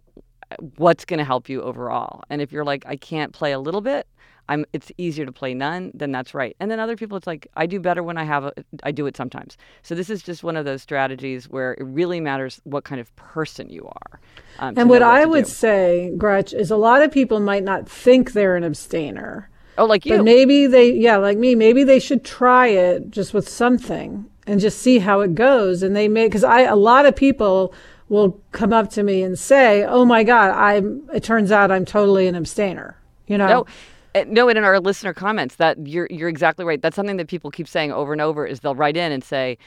what's 0.78 1.06
going 1.06 1.20
to 1.20 1.24
help 1.24 1.50
you 1.50 1.62
overall. 1.62 2.24
And 2.30 2.42
if 2.42 2.52
you're 2.52 2.66
like, 2.66 2.86
I 2.86 2.96
can't 2.96 3.34
play 3.34 3.52
a 3.52 3.60
little 3.60 3.82
bit, 3.82 4.08
I'm 4.50 4.66
it's 4.74 4.92
easier 4.98 5.26
to 5.26 5.32
play 5.32 5.54
none, 5.54 5.92
then 5.94 6.12
that's 6.12 6.34
right. 6.34 6.56
And 6.60 6.70
then 6.70 6.80
other 6.80 6.98
people 6.98 7.18
it's 7.18 7.26
like 7.26 7.48
I 7.56 7.66
do 7.66 7.80
better 7.80 8.04
when 8.04 8.18
I 8.18 8.26
have 8.26 8.44
a 8.44 8.54
I 8.84 8.92
do 8.92 9.06
it 9.06 9.16
sometimes. 9.16 9.58
So 9.82 9.96
this 9.96 10.10
is 10.10 10.22
just 10.22 10.44
one 10.44 10.58
of 10.58 10.66
those 10.66 10.82
strategies 10.82 11.48
where 11.48 11.74
it 11.74 11.84
really 11.84 12.20
matters 12.20 12.60
what 12.66 12.84
kind 12.84 13.00
of 13.00 13.16
person 13.16 13.70
you 13.70 13.88
are. 13.88 14.20
Um, 14.60 14.74
and 14.78 14.90
what, 14.90 15.02
what 15.02 15.04
I 15.04 15.26
would 15.26 15.46
do. 15.46 15.52
say, 15.52 16.14
Gretch, 16.18 16.54
is 16.54 16.70
a 16.70 16.76
lot 16.76 17.02
of 17.02 17.12
people 17.12 17.40
might 17.40 17.64
not 17.64 17.88
think 17.88 18.34
they're 18.34 18.58
an 18.58 18.66
abstainer. 18.66 19.50
Oh, 19.78 19.86
like 19.86 20.06
you. 20.06 20.18
But 20.18 20.26
maybe 20.26 20.68
they 20.68 20.92
yeah, 20.92 21.16
like 21.16 21.38
me, 21.38 21.56
maybe 21.56 21.86
they 21.86 22.00
should 22.00 22.26
try 22.26 22.68
it 22.68 23.10
just 23.10 23.34
with 23.34 23.48
something 23.48 24.26
and 24.48 24.60
just 24.60 24.80
see 24.80 25.00
how 25.00 25.22
it 25.22 25.34
goes 25.34 25.82
and 25.82 25.96
they 25.96 26.10
may 26.10 26.28
cuz 26.28 26.44
I 26.44 26.62
a 26.62 26.76
lot 26.76 27.06
of 27.06 27.16
people 27.16 27.74
will 28.12 28.40
come 28.52 28.74
up 28.74 28.90
to 28.92 29.04
me 29.04 29.24
and 29.24 29.40
say, 29.40 29.84
"Oh 29.84 30.06
my 30.06 30.24
god, 30.24 30.52
I'm 30.52 31.10
it 31.14 31.24
turns 31.24 31.52
out 31.52 31.72
I'm 31.72 31.86
totally 31.86 32.28
an 32.28 32.36
abstainer." 32.36 32.98
You 33.26 33.38
know. 33.38 33.48
No 33.48 33.66
uh, 34.14 34.26
no, 34.28 34.50
and 34.50 34.58
in 34.58 34.64
our 34.64 34.80
listener 34.80 35.14
comments, 35.14 35.56
that 35.56 35.88
you're 35.88 36.08
you're 36.10 36.30
exactly 36.30 36.66
right. 36.66 36.82
That's 36.82 36.96
something 36.96 37.18
that 37.18 37.28
people 37.28 37.50
keep 37.50 37.68
saying 37.68 37.92
over 37.92 38.12
and 38.12 38.22
over. 38.22 38.46
Is 38.46 38.60
they'll 38.60 38.76
write 38.76 38.98
in 38.98 39.12
and 39.12 39.24
say, 39.24 39.58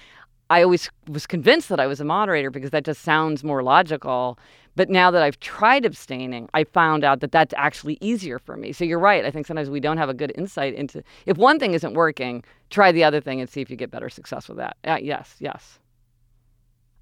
"I 0.50 0.62
always 0.62 0.90
was 1.08 1.26
convinced 1.26 1.68
that 1.70 1.80
I 1.80 1.86
was 1.86 2.00
a 2.00 2.04
moderator 2.04 2.50
because 2.50 2.70
that 2.70 2.84
just 2.84 3.02
sounds 3.02 3.42
more 3.42 3.62
logical." 3.62 4.38
But 4.76 4.90
now 4.90 5.10
that 5.12 5.22
I've 5.22 5.38
tried 5.38 5.86
abstaining, 5.86 6.48
I 6.52 6.64
found 6.64 7.04
out 7.04 7.20
that 7.20 7.30
that's 7.30 7.54
actually 7.56 7.96
easier 8.00 8.40
for 8.40 8.56
me. 8.56 8.72
So 8.72 8.84
you're 8.84 8.98
right. 8.98 9.24
I 9.24 9.30
think 9.30 9.46
sometimes 9.46 9.70
we 9.70 9.78
don't 9.78 9.98
have 9.98 10.08
a 10.08 10.14
good 10.14 10.32
insight 10.34 10.74
into 10.74 11.02
if 11.26 11.38
one 11.38 11.58
thing 11.58 11.74
isn't 11.74 11.94
working, 11.94 12.44
try 12.70 12.92
the 12.92 13.04
other 13.04 13.20
thing 13.20 13.40
and 13.40 13.48
see 13.48 13.60
if 13.60 13.70
you 13.70 13.76
get 13.76 13.90
better 13.90 14.10
success 14.10 14.48
with 14.48 14.58
that. 14.58 14.76
Uh, 14.84 14.98
yes, 15.00 15.36
yes. 15.38 15.78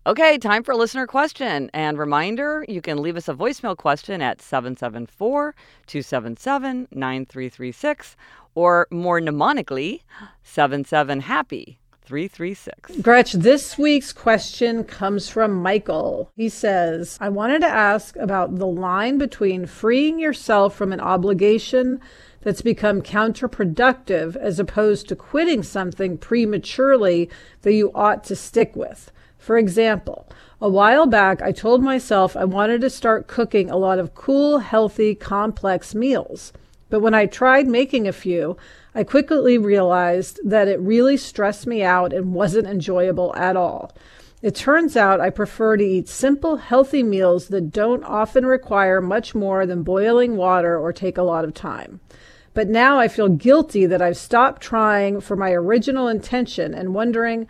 Okay, 0.05 0.37
time 0.37 0.65
for 0.65 0.73
a 0.73 0.77
listener 0.77 1.07
question. 1.07 1.71
And 1.73 1.97
reminder 1.97 2.65
you 2.69 2.81
can 2.83 3.01
leave 3.01 3.17
us 3.17 3.29
a 3.29 3.35
voicemail 3.35 3.77
question 3.77 4.21
at 4.21 4.43
774 4.43 5.55
277 5.87 6.89
9336 6.91 8.17
or 8.57 8.89
more 8.91 9.21
mnemonically, 9.21 10.01
77 10.43 11.21
Happy 11.21 11.79
336. 12.03 12.97
Gretch, 13.01 13.33
this 13.33 13.79
week's 13.79 14.13
question 14.13 14.83
comes 14.83 15.29
from 15.29 15.63
Michael. 15.63 16.33
He 16.35 16.49
says, 16.49 17.17
I 17.21 17.29
wanted 17.29 17.61
to 17.61 17.69
ask 17.69 18.17
about 18.17 18.57
the 18.57 18.67
line 18.67 19.19
between 19.19 19.67
freeing 19.67 20.19
yourself 20.19 20.75
from 20.75 20.93
an 20.93 21.01
obligation 21.01 22.01
that's 22.41 22.61
become 22.61 23.03
counterproductive 23.03 24.35
as 24.35 24.59
opposed 24.59 25.07
to 25.09 25.17
quitting 25.17 25.63
something 25.63 26.19
prematurely 26.19 27.31
that 27.61 27.75
you 27.75 27.93
ought 27.95 28.25
to 28.25 28.35
stick 28.35 28.75
with. 28.75 29.13
For 29.43 29.59
example, 29.59 30.29
a 30.61 30.69
while 30.69 31.05
back, 31.05 31.43
I 31.43 31.51
told 31.51 31.83
myself 31.83 32.37
I 32.37 32.45
wanted 32.45 32.81
to 32.83 32.89
start 32.89 33.27
cooking 33.27 33.69
a 33.69 33.77
lot 33.77 33.99
of 33.99 34.15
cool, 34.15 34.61
healthy, 34.61 35.17
complex 35.17 35.97
meals. 35.97 36.53
But 36.89 37.01
when 37.01 37.13
I 37.13 37.27
tried 37.27 37.67
making 37.67 38.07
a 38.07 38.13
few, 38.13 38.57
I 38.95 39.03
quickly 39.03 39.59
realized 39.59 40.39
that 40.45 40.69
it 40.69 40.79
really 40.79 41.17
stressed 41.17 41.67
me 41.67 41.83
out 41.83 42.13
and 42.13 42.35
wasn't 42.35 42.69
enjoyable 42.69 43.35
at 43.35 43.57
all. 43.57 43.91
It 44.43 44.55
turns 44.55 44.97
out 44.97 45.21
I 45.21 45.31
prefer 45.31 45.77
to 45.77 45.85
eat 45.85 46.09
simple, 46.09 46.59
healthy 46.59 47.03
meals 47.03 47.49
that 47.49 47.73
don't 47.73 48.05
often 48.05 48.47
require 48.47 49.01
much 49.01 49.35
more 49.35 49.67
than 49.67 49.83
boiling 49.83 50.37
water 50.37 50.79
or 50.79 50.93
take 50.93 51.19
a 51.19 51.25
lot 51.25 51.45
of 51.45 51.53
time. 51.53 51.99
But 52.55 52.69
now 52.69 53.01
I 53.01 53.09
feel 53.09 53.29
guilty 53.29 53.87
that 53.87 54.03
I've 54.03 54.17
stopped 54.17 54.63
trying 54.63 55.21
for 55.21 55.35
my 55.35 55.51
original 55.51 56.07
intention 56.07 56.75
and 56.75 56.95
wondering 56.95 57.49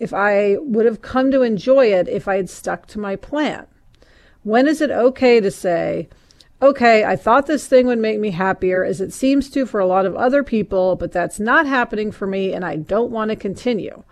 if 0.00 0.12
I 0.12 0.56
would 0.58 0.86
have 0.86 1.02
come 1.02 1.30
to 1.30 1.42
enjoy 1.42 1.92
it 1.92 2.08
if 2.08 2.26
I 2.26 2.36
had 2.36 2.50
stuck 2.50 2.86
to 2.88 2.98
my 2.98 3.14
plan? 3.14 3.66
When 4.42 4.66
is 4.66 4.80
it 4.80 4.90
okay 4.90 5.38
to 5.40 5.50
say, 5.50 6.08
okay, 6.62 7.04
I 7.04 7.16
thought 7.16 7.46
this 7.46 7.66
thing 7.66 7.86
would 7.86 7.98
make 7.98 8.18
me 8.18 8.30
happier 8.30 8.82
as 8.82 9.00
it 9.00 9.12
seems 9.12 9.50
to 9.50 9.66
for 9.66 9.78
a 9.78 9.86
lot 9.86 10.06
of 10.06 10.16
other 10.16 10.42
people, 10.42 10.96
but 10.96 11.12
that's 11.12 11.38
not 11.38 11.66
happening 11.66 12.10
for 12.10 12.26
me 12.26 12.52
and 12.54 12.64
I 12.64 12.76
don't 12.76 13.10
want 13.10 13.30
to 13.30 13.36
continue? 13.36 14.02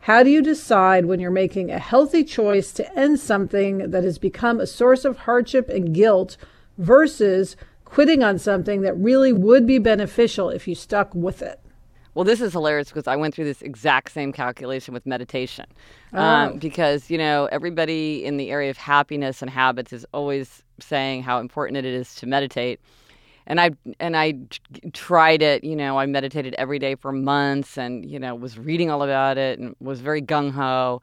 How 0.00 0.22
do 0.22 0.30
you 0.30 0.42
decide 0.42 1.06
when 1.06 1.18
you're 1.18 1.30
making 1.30 1.70
a 1.70 1.78
healthy 1.78 2.24
choice 2.24 2.72
to 2.72 2.98
end 2.98 3.18
something 3.18 3.90
that 3.90 4.04
has 4.04 4.18
become 4.18 4.60
a 4.60 4.66
source 4.66 5.04
of 5.04 5.18
hardship 5.18 5.68
and 5.68 5.94
guilt 5.94 6.36
versus 6.76 7.56
quitting 7.84 8.22
on 8.22 8.38
something 8.38 8.82
that 8.82 8.96
really 8.96 9.32
would 9.32 9.66
be 9.66 9.78
beneficial 9.78 10.50
if 10.50 10.68
you 10.68 10.74
stuck 10.74 11.14
with 11.14 11.42
it? 11.42 11.58
Well, 12.14 12.24
this 12.24 12.40
is 12.40 12.52
hilarious 12.52 12.88
because 12.88 13.06
I 13.06 13.16
went 13.16 13.34
through 13.34 13.44
this 13.44 13.62
exact 13.62 14.12
same 14.12 14.32
calculation 14.32 14.92
with 14.94 15.06
meditation. 15.06 15.66
Um, 16.12 16.18
oh. 16.18 16.22
Um, 16.22 16.58
because, 16.58 17.10
you 17.10 17.18
know, 17.18 17.48
everybody 17.52 18.24
in 18.24 18.36
the 18.36 18.50
area 18.50 18.70
of 18.70 18.76
happiness 18.76 19.42
and 19.42 19.50
habits 19.50 19.92
is 19.92 20.06
always 20.12 20.62
saying 20.80 21.22
how 21.22 21.38
important 21.38 21.76
it 21.76 21.84
is 21.84 22.14
to 22.16 22.26
meditate. 22.26 22.80
And 23.46 23.60
I 23.60 23.70
and 23.98 24.14
I 24.16 24.34
tried 24.92 25.40
it, 25.40 25.64
you 25.64 25.74
know, 25.74 25.98
I 25.98 26.04
meditated 26.04 26.54
every 26.58 26.78
day 26.78 26.94
for 26.94 27.12
months 27.12 27.78
and, 27.78 28.04
you 28.10 28.18
know, 28.18 28.34
was 28.34 28.58
reading 28.58 28.90
all 28.90 29.02
about 29.02 29.38
it 29.38 29.58
and 29.58 29.74
was 29.80 30.00
very 30.00 30.20
gung 30.20 30.52
ho. 30.52 31.00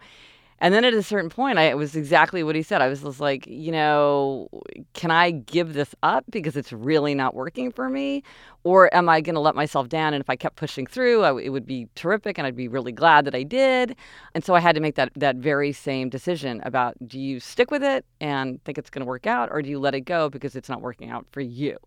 And 0.59 0.73
then 0.73 0.85
at 0.85 0.93
a 0.93 1.03
certain 1.03 1.29
point, 1.29 1.59
I, 1.59 1.63
it 1.63 1.77
was 1.77 1.95
exactly 1.95 2.41
what 2.41 2.55
he 2.55 2.63
said. 2.63 2.81
I 2.81 2.87
was 2.87 3.01
just 3.01 3.19
like, 3.19 3.45
you 3.45 3.73
know, 3.73 4.47
can 4.93 5.11
I 5.11 5.31
give 5.31 5.73
this 5.73 5.93
up 6.01 6.23
because 6.29 6.55
it's 6.55 6.71
really 6.71 7.13
not 7.13 7.35
working 7.35 7.71
for 7.71 7.89
me? 7.89 8.23
Or 8.63 8.93
am 8.95 9.09
I 9.09 9.19
going 9.19 9.35
to 9.35 9.41
let 9.41 9.53
myself 9.53 9.89
down? 9.89 10.13
And 10.13 10.21
if 10.21 10.29
I 10.29 10.37
kept 10.37 10.55
pushing 10.55 10.87
through, 10.87 11.23
I, 11.23 11.41
it 11.41 11.49
would 11.49 11.65
be 11.65 11.89
terrific 11.95 12.37
and 12.37 12.47
I'd 12.47 12.55
be 12.55 12.69
really 12.69 12.93
glad 12.93 13.25
that 13.25 13.35
I 13.35 13.43
did. 13.43 13.97
And 14.33 14.45
so 14.45 14.55
I 14.55 14.61
had 14.61 14.75
to 14.75 14.81
make 14.81 14.95
that, 14.95 15.11
that 15.17 15.35
very 15.35 15.73
same 15.73 16.09
decision 16.09 16.61
about 16.63 16.95
do 17.05 17.19
you 17.19 17.41
stick 17.41 17.69
with 17.69 17.83
it 17.83 18.05
and 18.21 18.63
think 18.63 18.77
it's 18.77 18.89
going 18.89 19.01
to 19.01 19.05
work 19.05 19.27
out 19.27 19.49
or 19.51 19.61
do 19.61 19.69
you 19.69 19.77
let 19.77 19.93
it 19.93 20.01
go 20.01 20.29
because 20.29 20.55
it's 20.55 20.69
not 20.69 20.81
working 20.81 21.09
out 21.09 21.25
for 21.31 21.41
you? 21.41 21.77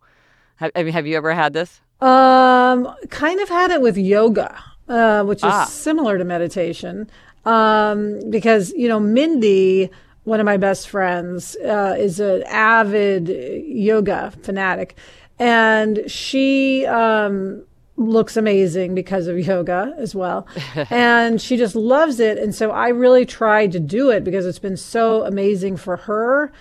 Have, 0.57 0.72
I 0.76 0.83
mean, 0.83 0.92
have 0.92 1.07
you 1.07 1.16
ever 1.16 1.33
had 1.33 1.54
this? 1.54 1.81
Um, 2.00 2.94
kind 3.09 3.40
of 3.40 3.48
had 3.48 3.70
it 3.70 3.81
with 3.81 3.96
yoga, 3.96 4.62
uh, 4.88 5.24
which 5.24 5.38
is 5.38 5.44
ah. 5.44 5.64
similar 5.64 6.18
to 6.18 6.24
meditation 6.24 7.11
um, 7.44 8.31
because 8.31 8.72
you 8.72 8.88
know 8.88 9.01
Mindy, 9.01 9.90
one 10.24 10.40
of 10.40 10.46
my 10.46 10.57
best 10.57 10.88
friends, 10.88 11.57
uh, 11.57 11.96
is 11.98 12.20
an 12.20 12.42
avid 12.44 13.29
yoga 13.29 14.33
fanatic, 14.42 14.96
and 15.38 16.01
she 16.07 16.87
um, 16.87 17.64
looks 17.96 18.37
amazing 18.37 18.94
because 18.94 19.27
of 19.27 19.38
yoga 19.38 19.94
as 19.98 20.14
well, 20.14 20.46
and 20.90 21.40
she 21.40 21.57
just 21.57 21.74
loves 21.74 22.20
it. 22.20 22.38
And 22.38 22.55
so 22.55 22.70
I 22.70 22.88
really 22.88 23.27
tried 23.27 23.72
to 23.72 23.81
do 23.81 24.11
it 24.11 24.24
because 24.24 24.46
it's 24.46 24.59
been 24.59 24.77
so 24.77 25.24
amazing 25.24 25.77
for 25.77 25.96
her. 25.96 26.53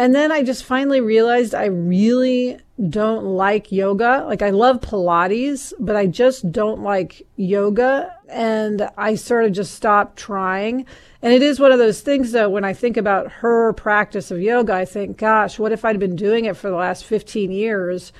And 0.00 0.14
then 0.14 0.32
I 0.32 0.42
just 0.42 0.64
finally 0.64 1.02
realized 1.02 1.54
I 1.54 1.66
really 1.66 2.58
don't 2.88 3.22
like 3.22 3.70
yoga. 3.70 4.24
Like 4.26 4.40
I 4.40 4.48
love 4.48 4.80
Pilates, 4.80 5.74
but 5.78 5.94
I 5.94 6.06
just 6.06 6.50
don't 6.50 6.80
like 6.80 7.26
yoga. 7.36 8.10
And 8.26 8.88
I 8.96 9.14
sort 9.16 9.44
of 9.44 9.52
just 9.52 9.74
stopped 9.74 10.16
trying. 10.16 10.86
And 11.20 11.34
it 11.34 11.42
is 11.42 11.60
one 11.60 11.70
of 11.70 11.78
those 11.78 12.00
things 12.00 12.32
though, 12.32 12.48
when 12.48 12.64
I 12.64 12.72
think 12.72 12.96
about 12.96 13.30
her 13.30 13.74
practice 13.74 14.30
of 14.30 14.40
yoga, 14.40 14.72
I 14.72 14.86
think, 14.86 15.18
gosh, 15.18 15.58
what 15.58 15.70
if 15.70 15.84
I'd 15.84 15.98
been 15.98 16.16
doing 16.16 16.46
it 16.46 16.56
for 16.56 16.70
the 16.70 16.76
last 16.76 17.04
15 17.04 17.52
years? 17.52 18.10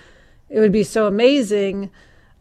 It 0.50 0.60
would 0.60 0.72
be 0.72 0.84
so 0.84 1.06
amazing. 1.06 1.90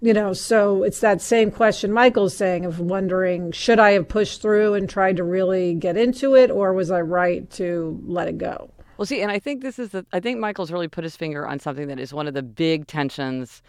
You 0.02 0.14
know, 0.14 0.34
so 0.34 0.84
it's 0.84 1.00
that 1.00 1.22
same 1.22 1.50
question 1.50 1.94
Michael's 1.94 2.36
saying 2.36 2.66
of 2.66 2.82
wondering, 2.82 3.54
should 3.54 3.80
I 3.80 3.92
have 3.92 4.10
pushed 4.10 4.42
through 4.42 4.74
and 4.74 4.90
tried 4.90 5.16
to 5.16 5.24
really 5.24 5.76
get 5.76 5.96
into 5.96 6.36
it, 6.36 6.52
or 6.52 6.74
was 6.74 6.92
I 6.92 7.00
right 7.00 7.50
to 7.52 8.02
let 8.06 8.28
it 8.28 8.38
go? 8.38 8.72
Well, 9.00 9.06
see, 9.06 9.22
and 9.22 9.32
I 9.32 9.40
think 9.40 9.62
this 9.62 9.80
is 9.80 9.92
the, 9.92 10.06
I 10.12 10.20
think 10.20 10.42
Michael's 10.42 10.74
really 10.74 10.90
put 10.90 11.06
his 11.06 11.16
finger 11.16 11.48
on 11.48 11.62
something 11.62 11.88
that 11.88 12.02
is 12.02 12.14
one 12.14 12.28
of 12.28 12.34
the 12.34 12.44
big 12.44 12.86
tensions 12.86 13.62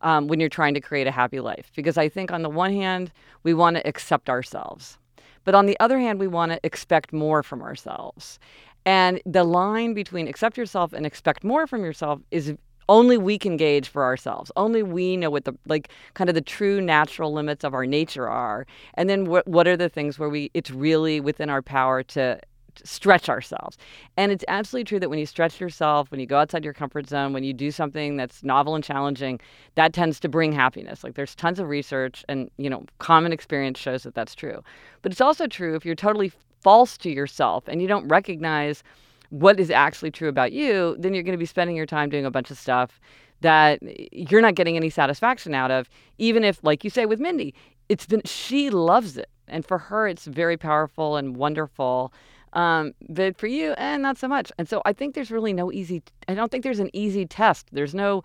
um, 0.00 0.28
when 0.28 0.40
you're 0.40 0.48
trying 0.48 0.72
to 0.72 0.80
create 0.80 1.06
a 1.06 1.10
happy 1.10 1.40
life. 1.40 1.70
Because 1.76 1.98
I 1.98 2.08
think 2.08 2.32
on 2.32 2.40
the 2.40 2.48
one 2.48 2.72
hand, 2.72 3.12
we 3.42 3.52
want 3.52 3.76
to 3.76 3.86
accept 3.86 4.30
ourselves. 4.30 4.96
But 5.44 5.54
on 5.54 5.66
the 5.66 5.78
other 5.78 5.98
hand, 5.98 6.18
we 6.18 6.26
want 6.26 6.52
to 6.52 6.60
expect 6.62 7.12
more 7.12 7.42
from 7.42 7.60
ourselves. 7.60 8.38
And 8.86 9.20
the 9.26 9.44
line 9.44 9.92
between 9.92 10.26
accept 10.26 10.56
yourself 10.56 10.94
and 10.94 11.04
expect 11.04 11.44
more 11.44 11.66
from 11.66 11.84
yourself 11.84 12.20
is 12.30 12.54
only 12.88 13.18
we 13.18 13.38
can 13.38 13.58
gauge 13.58 13.90
for 13.90 14.04
ourselves. 14.04 14.50
Only 14.56 14.82
we 14.82 15.18
know 15.18 15.28
what 15.28 15.44
the 15.44 15.52
like 15.66 15.90
kind 16.14 16.30
of 16.30 16.34
the 16.34 16.40
true 16.40 16.80
natural 16.80 17.30
limits 17.30 17.62
of 17.62 17.74
our 17.74 17.84
nature 17.84 18.26
are. 18.26 18.66
And 18.94 19.10
then 19.10 19.26
what 19.26 19.46
what 19.46 19.68
are 19.68 19.76
the 19.76 19.90
things 19.90 20.18
where 20.18 20.30
we 20.30 20.50
it's 20.54 20.70
really 20.70 21.20
within 21.20 21.50
our 21.50 21.60
power 21.60 22.02
to 22.04 22.40
stretch 22.84 23.28
ourselves. 23.28 23.76
And 24.16 24.32
it's 24.32 24.44
absolutely 24.48 24.84
true 24.84 25.00
that 25.00 25.10
when 25.10 25.18
you 25.18 25.26
stretch 25.26 25.60
yourself, 25.60 26.10
when 26.10 26.20
you 26.20 26.26
go 26.26 26.38
outside 26.38 26.64
your 26.64 26.74
comfort 26.74 27.08
zone, 27.08 27.32
when 27.32 27.44
you 27.44 27.52
do 27.52 27.70
something 27.70 28.16
that's 28.16 28.42
novel 28.42 28.74
and 28.74 28.84
challenging, 28.84 29.40
that 29.74 29.92
tends 29.92 30.20
to 30.20 30.28
bring 30.28 30.52
happiness. 30.52 31.04
Like 31.04 31.14
there's 31.14 31.34
tons 31.34 31.58
of 31.58 31.68
research 31.68 32.24
and, 32.28 32.50
you 32.56 32.70
know, 32.70 32.84
common 32.98 33.32
experience 33.32 33.78
shows 33.78 34.02
that 34.02 34.14
that's 34.14 34.34
true. 34.34 34.62
But 35.02 35.12
it's 35.12 35.20
also 35.20 35.46
true 35.46 35.74
if 35.74 35.84
you're 35.84 35.94
totally 35.94 36.32
false 36.60 36.96
to 36.98 37.10
yourself 37.10 37.64
and 37.68 37.80
you 37.80 37.88
don't 37.88 38.08
recognize 38.08 38.82
what 39.30 39.60
is 39.60 39.70
actually 39.70 40.10
true 40.10 40.28
about 40.28 40.52
you, 40.52 40.96
then 40.98 41.14
you're 41.14 41.22
going 41.22 41.32
to 41.32 41.38
be 41.38 41.46
spending 41.46 41.76
your 41.76 41.86
time 41.86 42.08
doing 42.08 42.24
a 42.24 42.30
bunch 42.30 42.50
of 42.50 42.58
stuff 42.58 43.00
that 43.40 43.78
you're 44.12 44.40
not 44.40 44.54
getting 44.54 44.76
any 44.76 44.90
satisfaction 44.90 45.54
out 45.54 45.70
of, 45.70 45.88
even 46.18 46.42
if, 46.42 46.58
like 46.64 46.82
you 46.82 46.90
say 46.90 47.06
with 47.06 47.20
Mindy, 47.20 47.54
it's 47.88 48.06
been, 48.06 48.22
she 48.24 48.70
loves 48.70 49.16
it. 49.16 49.28
And 49.46 49.64
for 49.64 49.78
her, 49.78 50.08
it's 50.08 50.24
very 50.26 50.56
powerful 50.56 51.16
and 51.16 51.36
wonderful. 51.36 52.12
Um, 52.52 52.94
but 53.08 53.36
for 53.36 53.46
you, 53.46 53.72
and 53.72 54.00
eh, 54.00 54.08
not 54.08 54.18
so 54.18 54.28
much. 54.28 54.50
And 54.58 54.68
so 54.68 54.82
I 54.84 54.92
think 54.92 55.14
there's 55.14 55.30
really 55.30 55.52
no 55.52 55.72
easy, 55.72 56.02
I 56.28 56.34
don't 56.34 56.50
think 56.50 56.64
there's 56.64 56.78
an 56.80 56.90
easy 56.92 57.26
test. 57.26 57.66
There's 57.72 57.94
no 57.94 58.22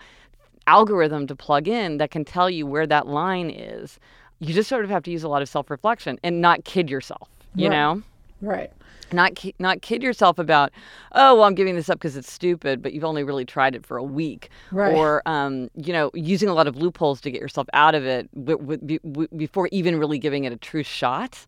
algorithm 0.67 1.27
to 1.27 1.35
plug 1.35 1.67
in 1.67 1.97
that 1.97 2.11
can 2.11 2.23
tell 2.23 2.49
you 2.49 2.65
where 2.65 2.87
that 2.87 3.07
line 3.07 3.49
is. 3.49 3.99
You 4.39 4.53
just 4.53 4.69
sort 4.69 4.83
of 4.83 4.89
have 4.89 5.03
to 5.03 5.11
use 5.11 5.23
a 5.23 5.29
lot 5.29 5.41
of 5.41 5.49
self 5.49 5.69
reflection 5.69 6.19
and 6.23 6.41
not 6.41 6.65
kid 6.65 6.89
yourself, 6.89 7.29
you 7.55 7.69
right. 7.69 7.75
know? 7.75 8.03
Right 8.41 8.71
not 9.13 9.39
not 9.59 9.81
kid 9.81 10.03
yourself 10.03 10.39
about 10.39 10.71
oh 11.13 11.35
well 11.35 11.43
i'm 11.43 11.55
giving 11.55 11.75
this 11.75 11.89
up 11.89 11.97
because 11.97 12.17
it's 12.17 12.31
stupid 12.31 12.81
but 12.81 12.93
you've 12.93 13.03
only 13.03 13.23
really 13.23 13.45
tried 13.45 13.75
it 13.75 13.85
for 13.85 13.97
a 13.97 14.03
week 14.03 14.49
right. 14.71 14.93
or 14.95 15.21
um, 15.25 15.69
you 15.75 15.93
know 15.93 16.09
using 16.13 16.49
a 16.49 16.53
lot 16.53 16.67
of 16.67 16.75
loopholes 16.75 17.21
to 17.21 17.31
get 17.31 17.39
yourself 17.39 17.67
out 17.73 17.95
of 17.95 18.05
it 18.05 18.29
w- 18.45 18.77
w- 18.77 18.99
w- 18.99 19.27
before 19.37 19.69
even 19.71 19.97
really 19.97 20.17
giving 20.17 20.43
it 20.43 20.51
a 20.51 20.57
true 20.57 20.83
shot 20.83 21.45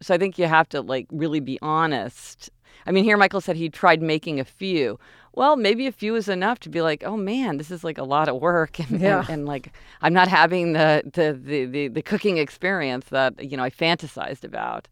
so 0.00 0.14
i 0.14 0.18
think 0.18 0.38
you 0.38 0.46
have 0.46 0.68
to 0.68 0.80
like 0.80 1.06
really 1.10 1.40
be 1.40 1.58
honest 1.62 2.50
i 2.86 2.92
mean 2.92 3.04
here 3.04 3.16
michael 3.16 3.40
said 3.40 3.56
he 3.56 3.68
tried 3.68 4.02
making 4.02 4.40
a 4.40 4.44
few 4.44 4.98
well 5.34 5.56
maybe 5.56 5.86
a 5.86 5.92
few 5.92 6.14
is 6.14 6.28
enough 6.28 6.58
to 6.58 6.68
be 6.68 6.80
like 6.80 7.02
oh 7.04 7.16
man 7.16 7.56
this 7.56 7.70
is 7.70 7.84
like 7.84 7.98
a 7.98 8.04
lot 8.04 8.28
of 8.28 8.40
work 8.40 8.78
and, 8.90 9.00
yeah. 9.00 9.20
and, 9.20 9.30
and 9.30 9.46
like 9.46 9.72
i'm 10.02 10.12
not 10.12 10.28
having 10.28 10.72
the, 10.72 11.02
the 11.12 11.32
the 11.32 11.64
the 11.64 11.88
the 11.88 12.02
cooking 12.02 12.38
experience 12.38 13.06
that 13.06 13.42
you 13.42 13.56
know 13.56 13.62
i 13.62 13.70
fantasized 13.70 14.44
about 14.44 14.88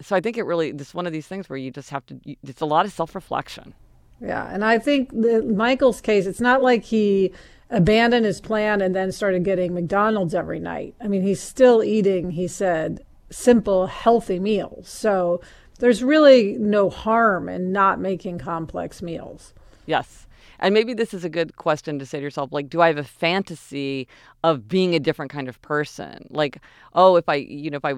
so 0.00 0.16
I 0.16 0.20
think 0.20 0.36
it 0.36 0.42
really 0.42 0.70
it's 0.70 0.94
one 0.94 1.06
of 1.06 1.12
these 1.12 1.26
things 1.26 1.48
where 1.48 1.56
you 1.56 1.70
just 1.70 1.90
have 1.90 2.04
to. 2.06 2.20
It's 2.42 2.60
a 2.60 2.66
lot 2.66 2.86
of 2.86 2.92
self 2.92 3.14
reflection. 3.14 3.74
Yeah, 4.20 4.48
and 4.52 4.64
I 4.64 4.78
think 4.78 5.10
the 5.10 5.42
Michael's 5.42 6.00
case, 6.00 6.26
it's 6.26 6.40
not 6.40 6.62
like 6.62 6.84
he 6.84 7.32
abandoned 7.70 8.24
his 8.24 8.40
plan 8.40 8.80
and 8.80 8.94
then 8.94 9.12
started 9.12 9.44
getting 9.44 9.74
McDonald's 9.74 10.34
every 10.34 10.60
night. 10.60 10.94
I 11.00 11.08
mean, 11.08 11.22
he's 11.22 11.40
still 11.40 11.82
eating. 11.82 12.30
He 12.30 12.46
said 12.48 13.04
simple, 13.34 13.86
healthy 13.86 14.38
meals. 14.38 14.88
So 14.88 15.40
there's 15.80 16.02
really 16.02 16.56
no 16.58 16.88
harm 16.88 17.48
in 17.48 17.72
not 17.72 18.00
making 18.00 18.38
complex 18.38 19.02
meals. 19.02 19.52
Yes. 19.86 20.26
And 20.60 20.72
maybe 20.72 20.94
this 20.94 21.12
is 21.12 21.24
a 21.24 21.28
good 21.28 21.56
question 21.56 21.98
to 21.98 22.06
say 22.06 22.18
to 22.18 22.22
yourself 22.22 22.52
like, 22.52 22.70
do 22.70 22.80
I 22.80 22.86
have 22.86 22.96
a 22.96 23.04
fantasy 23.04 24.06
of 24.44 24.68
being 24.68 24.94
a 24.94 25.00
different 25.00 25.32
kind 25.32 25.48
of 25.48 25.60
person? 25.62 26.26
Like, 26.30 26.58
oh, 26.94 27.16
if 27.16 27.28
I, 27.28 27.34
you 27.34 27.70
know, 27.70 27.78
if 27.78 27.84
I, 27.84 27.94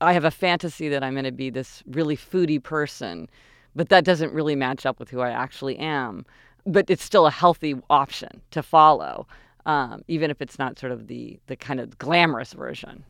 I 0.00 0.14
have 0.14 0.24
a 0.24 0.30
fantasy 0.30 0.88
that 0.88 1.04
I'm 1.04 1.12
going 1.12 1.24
to 1.24 1.32
be 1.32 1.50
this 1.50 1.82
really 1.86 2.16
foodie 2.16 2.62
person, 2.62 3.28
but 3.76 3.90
that 3.90 4.04
doesn't 4.04 4.32
really 4.32 4.56
match 4.56 4.86
up 4.86 4.98
with 4.98 5.10
who 5.10 5.20
I 5.20 5.30
actually 5.30 5.76
am. 5.78 6.24
But 6.66 6.88
it's 6.88 7.04
still 7.04 7.26
a 7.26 7.30
healthy 7.30 7.74
option 7.90 8.40
to 8.50 8.62
follow, 8.62 9.26
um, 9.66 10.02
even 10.08 10.30
if 10.30 10.40
it's 10.40 10.58
not 10.58 10.78
sort 10.78 10.92
of 10.92 11.06
the 11.06 11.38
the 11.46 11.56
kind 11.56 11.80
of 11.80 11.98
glamorous 11.98 12.52
version. 12.52 13.04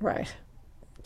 Right. 0.00 0.34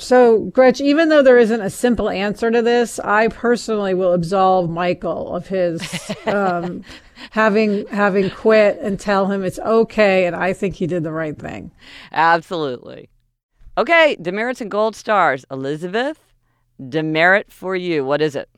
So, 0.00 0.38
Gretch, 0.38 0.80
even 0.80 1.08
though 1.08 1.22
there 1.22 1.38
isn't 1.38 1.60
a 1.60 1.70
simple 1.70 2.08
answer 2.08 2.50
to 2.50 2.62
this, 2.62 2.98
I 2.98 3.28
personally 3.28 3.94
will 3.94 4.12
absolve 4.12 4.70
Michael 4.70 5.34
of 5.34 5.46
his 5.46 5.82
um, 6.26 6.84
having 7.30 7.86
having 7.88 8.30
quit 8.30 8.78
and 8.80 8.98
tell 8.98 9.26
him 9.26 9.44
it's 9.44 9.58
okay, 9.58 10.26
and 10.26 10.34
I 10.34 10.52
think 10.52 10.76
he 10.76 10.86
did 10.86 11.04
the 11.04 11.12
right 11.12 11.38
thing. 11.38 11.70
Absolutely. 12.12 13.10
Okay, 13.78 14.16
demerits 14.20 14.60
and 14.60 14.70
gold 14.70 14.96
stars. 14.96 15.44
Elizabeth, 15.50 16.18
demerit 16.88 17.52
for 17.52 17.76
you. 17.76 18.04
What 18.04 18.20
is 18.20 18.34
it? 18.34 18.48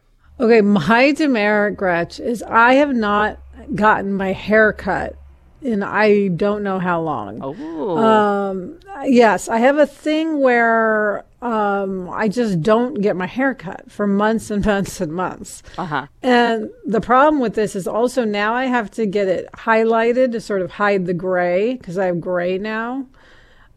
Okay, 0.40 0.60
my 0.60 1.12
demerit, 1.12 1.76
Gretch, 1.76 2.18
is 2.18 2.42
I 2.42 2.74
have 2.74 2.94
not 2.94 3.38
gotten 3.74 4.12
my 4.12 4.32
hair 4.32 4.72
cut 4.72 5.16
in 5.60 5.82
I 5.82 6.28
don't 6.28 6.62
know 6.62 6.78
how 6.78 7.00
long. 7.00 7.40
Oh. 7.42 7.96
Um, 7.98 8.80
yes, 9.04 9.48
I 9.48 9.58
have 9.58 9.78
a 9.78 9.86
thing 9.86 10.40
where 10.40 11.24
um, 11.42 12.08
I 12.08 12.28
just 12.28 12.62
don't 12.62 12.94
get 13.02 13.16
my 13.16 13.26
hair 13.26 13.52
cut 13.52 13.90
for 13.90 14.06
months 14.06 14.50
and 14.50 14.64
months 14.66 15.00
and 15.00 15.12
months. 15.12 15.62
Uh-huh. 15.76 16.06
And 16.22 16.70
the 16.86 17.00
problem 17.00 17.42
with 17.42 17.54
this 17.54 17.74
is 17.74 17.88
also 17.88 18.24
now 18.24 18.54
I 18.54 18.66
have 18.66 18.90
to 18.92 19.06
get 19.06 19.28
it 19.28 19.50
highlighted 19.52 20.32
to 20.32 20.40
sort 20.40 20.62
of 20.62 20.70
hide 20.70 21.06
the 21.06 21.14
gray 21.14 21.74
because 21.74 21.98
I 21.98 22.06
have 22.06 22.20
gray 22.20 22.58
now, 22.58 23.06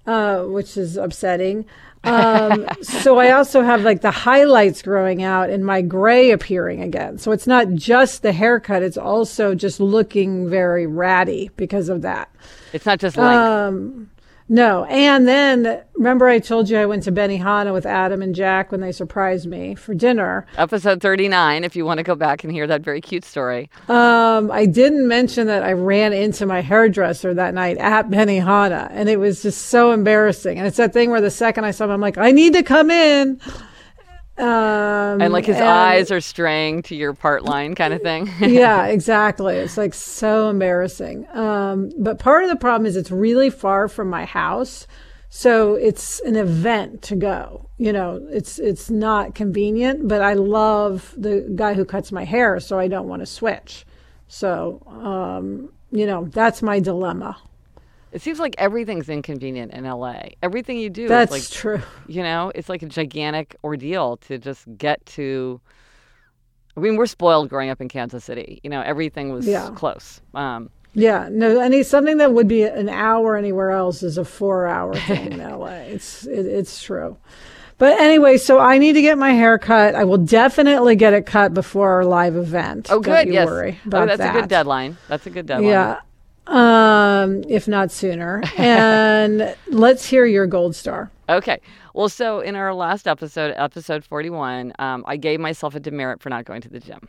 uh, 0.05 0.43
which 0.43 0.77
is 0.77 0.95
upsetting. 0.95 1.65
Um, 2.03 2.67
so 2.83 3.17
I 3.17 3.31
also 3.31 3.63
have 3.63 3.81
like 3.81 4.01
the 4.01 4.11
highlights 4.11 4.83
growing 4.83 5.23
out 5.23 5.49
and 5.49 5.65
my 5.65 5.81
gray 5.81 6.29
appearing 6.29 6.83
again. 6.83 7.17
So 7.17 7.31
it's 7.31 7.47
not 7.47 7.73
just 7.73 8.21
the 8.21 8.31
haircut; 8.31 8.83
it's 8.83 8.97
also 8.97 9.55
just 9.55 9.79
looking 9.79 10.47
very 10.47 10.85
ratty 10.85 11.49
because 11.57 11.89
of 11.89 12.03
that. 12.03 12.29
It's 12.73 12.85
not 12.85 12.99
just 12.99 13.17
length. 13.17 13.39
Um, 13.39 14.09
no. 14.47 14.85
And 14.85 15.27
then 15.27 15.81
remember 15.95 16.27
I 16.27 16.39
told 16.39 16.69
you 16.69 16.77
I 16.77 16.85
went 16.85 17.03
to 17.03 17.11
Benihana 17.11 17.73
with 17.73 17.85
Adam 17.85 18.21
and 18.21 18.35
Jack 18.35 18.71
when 18.71 18.81
they 18.81 18.91
surprised 18.91 19.47
me 19.47 19.75
for 19.75 19.93
dinner. 19.93 20.45
Episode 20.57 21.01
39 21.01 21.63
if 21.63 21.75
you 21.75 21.85
want 21.85 21.97
to 21.97 22.03
go 22.03 22.15
back 22.15 22.43
and 22.43 22.53
hear 22.53 22.67
that 22.67 22.81
very 22.81 23.01
cute 23.01 23.25
story. 23.25 23.69
Um, 23.89 24.51
I 24.51 24.65
didn't 24.65 25.07
mention 25.07 25.47
that 25.47 25.63
I 25.63 25.73
ran 25.73 26.13
into 26.13 26.45
my 26.45 26.61
hairdresser 26.61 27.33
that 27.33 27.53
night 27.53 27.77
at 27.77 28.09
Benihana 28.09 28.89
and 28.91 29.09
it 29.09 29.19
was 29.19 29.41
just 29.41 29.67
so 29.67 29.91
embarrassing. 29.91 30.57
And 30.57 30.67
it's 30.67 30.77
that 30.77 30.93
thing 30.93 31.09
where 31.09 31.21
the 31.21 31.31
second 31.31 31.65
I 31.65 31.71
saw 31.71 31.85
him 31.85 31.91
I'm 31.91 32.01
like 32.01 32.17
I 32.17 32.31
need 32.31 32.53
to 32.53 32.63
come 32.63 32.91
in. 32.91 33.39
Um, 34.37 35.21
and 35.21 35.31
like 35.31 35.45
his 35.45 35.55
and, 35.55 35.65
eyes 35.65 36.11
are 36.11 36.19
straying 36.19 36.81
to 36.83 36.95
your 36.95 37.13
part 37.13 37.45
line 37.45 37.73
kind 37.73 37.93
of 37.93 38.01
thing. 38.01 38.29
yeah, 38.39 38.85
exactly. 38.87 39.55
It's 39.55 39.77
like 39.77 39.93
so 39.93 40.49
embarrassing. 40.49 41.25
Um, 41.33 41.91
but 41.97 42.19
part 42.19 42.43
of 42.43 42.49
the 42.49 42.57
problem 42.57 42.85
is 42.85 42.97
it's 42.97 43.11
really 43.11 43.49
far 43.49 43.87
from 43.87 44.09
my 44.09 44.25
house. 44.25 44.87
So 45.29 45.75
it's 45.75 46.19
an 46.21 46.35
event 46.35 47.01
to 47.03 47.15
go. 47.15 47.69
You 47.77 47.93
know, 47.93 48.25
it's 48.29 48.59
it's 48.59 48.89
not 48.89 49.35
convenient, 49.35 50.07
but 50.07 50.21
I 50.21 50.33
love 50.33 51.13
the 51.17 51.49
guy 51.55 51.73
who 51.73 51.83
cuts 51.83 52.11
my 52.11 52.23
hair, 52.23 52.59
so 52.59 52.79
I 52.79 52.87
don't 52.87 53.07
want 53.07 53.21
to 53.21 53.25
switch. 53.25 53.85
So, 54.27 54.81
um, 54.87 55.71
you 55.91 56.05
know, 56.05 56.25
that's 56.25 56.61
my 56.61 56.79
dilemma. 56.79 57.37
It 58.15 58.21
seems 58.21 58.39
like 58.39 58.55
everything's 58.57 59.09
inconvenient 59.09 59.73
in 59.73 59.83
LA. 59.83 60.29
Everything 60.41 60.79
you 60.79 60.89
do 60.89 61.09
That's 61.09 61.35
is 61.35 61.41
like 61.41 61.51
true. 61.51 61.81
You 62.07 62.23
know, 62.23 62.49
it's 62.55 62.69
like 62.69 62.81
a 62.81 62.85
gigantic 62.85 63.57
ordeal 63.61 64.15
to 64.27 64.37
just 64.37 64.65
get 64.77 65.05
to 65.07 65.59
I 66.77 66.79
mean, 66.79 66.95
we're 66.95 67.07
spoiled 67.07 67.49
growing 67.49 67.69
up 67.69 67.81
in 67.81 67.89
Kansas 67.89 68.23
City. 68.23 68.61
You 68.63 68.69
know, 68.69 68.81
everything 68.81 69.33
was 69.33 69.45
yeah. 69.45 69.69
close. 69.75 70.21
Um, 70.33 70.69
yeah, 70.93 71.27
no, 71.29 71.59
any 71.59 71.83
something 71.83 72.17
that 72.19 72.33
would 72.33 72.47
be 72.47 72.63
an 72.63 72.87
hour 72.87 73.35
anywhere 73.35 73.71
else 73.71 74.01
is 74.01 74.17
a 74.17 74.23
four-hour 74.23 74.95
thing 75.07 75.33
in 75.33 75.39
LA. 75.39 75.67
It's 75.67 76.25
it, 76.25 76.45
it's 76.45 76.81
true. 76.81 77.17
But 77.77 77.99
anyway, 77.99 78.37
so 78.37 78.59
I 78.59 78.77
need 78.77 78.93
to 78.93 79.01
get 79.01 79.17
my 79.17 79.31
hair 79.31 79.57
cut. 79.57 79.93
I 79.93 80.05
will 80.05 80.19
definitely 80.19 80.95
get 80.95 81.13
it 81.13 81.25
cut 81.25 81.53
before 81.53 81.91
our 81.91 82.05
live 82.05 82.37
event. 82.37 82.87
Oh, 82.89 83.01
good. 83.01 83.25
Don't 83.25 83.33
yes. 83.33 83.45
Worry 83.45 83.77
oh, 83.83 83.87
about 83.87 84.03
oh, 84.03 84.05
that's 84.05 84.17
that. 84.19 84.35
a 84.37 84.39
good 84.39 84.49
deadline. 84.49 84.97
That's 85.09 85.27
a 85.27 85.29
good 85.29 85.47
deadline. 85.47 85.69
Yeah 85.69 85.99
um, 86.47 87.43
if 87.47 87.67
not 87.67 87.91
sooner. 87.91 88.41
And 88.57 89.55
let's 89.67 90.05
hear 90.05 90.25
your 90.25 90.47
gold 90.47 90.75
star. 90.75 91.11
Okay. 91.29 91.59
Well, 91.93 92.09
so 92.09 92.39
in 92.39 92.55
our 92.55 92.73
last 92.73 93.07
episode, 93.07 93.53
episode 93.57 94.03
41, 94.03 94.73
um, 94.79 95.03
I 95.07 95.17
gave 95.17 95.39
myself 95.39 95.75
a 95.75 95.79
demerit 95.79 96.21
for 96.21 96.29
not 96.29 96.45
going 96.45 96.61
to 96.61 96.69
the 96.69 96.79
gym. 96.79 97.07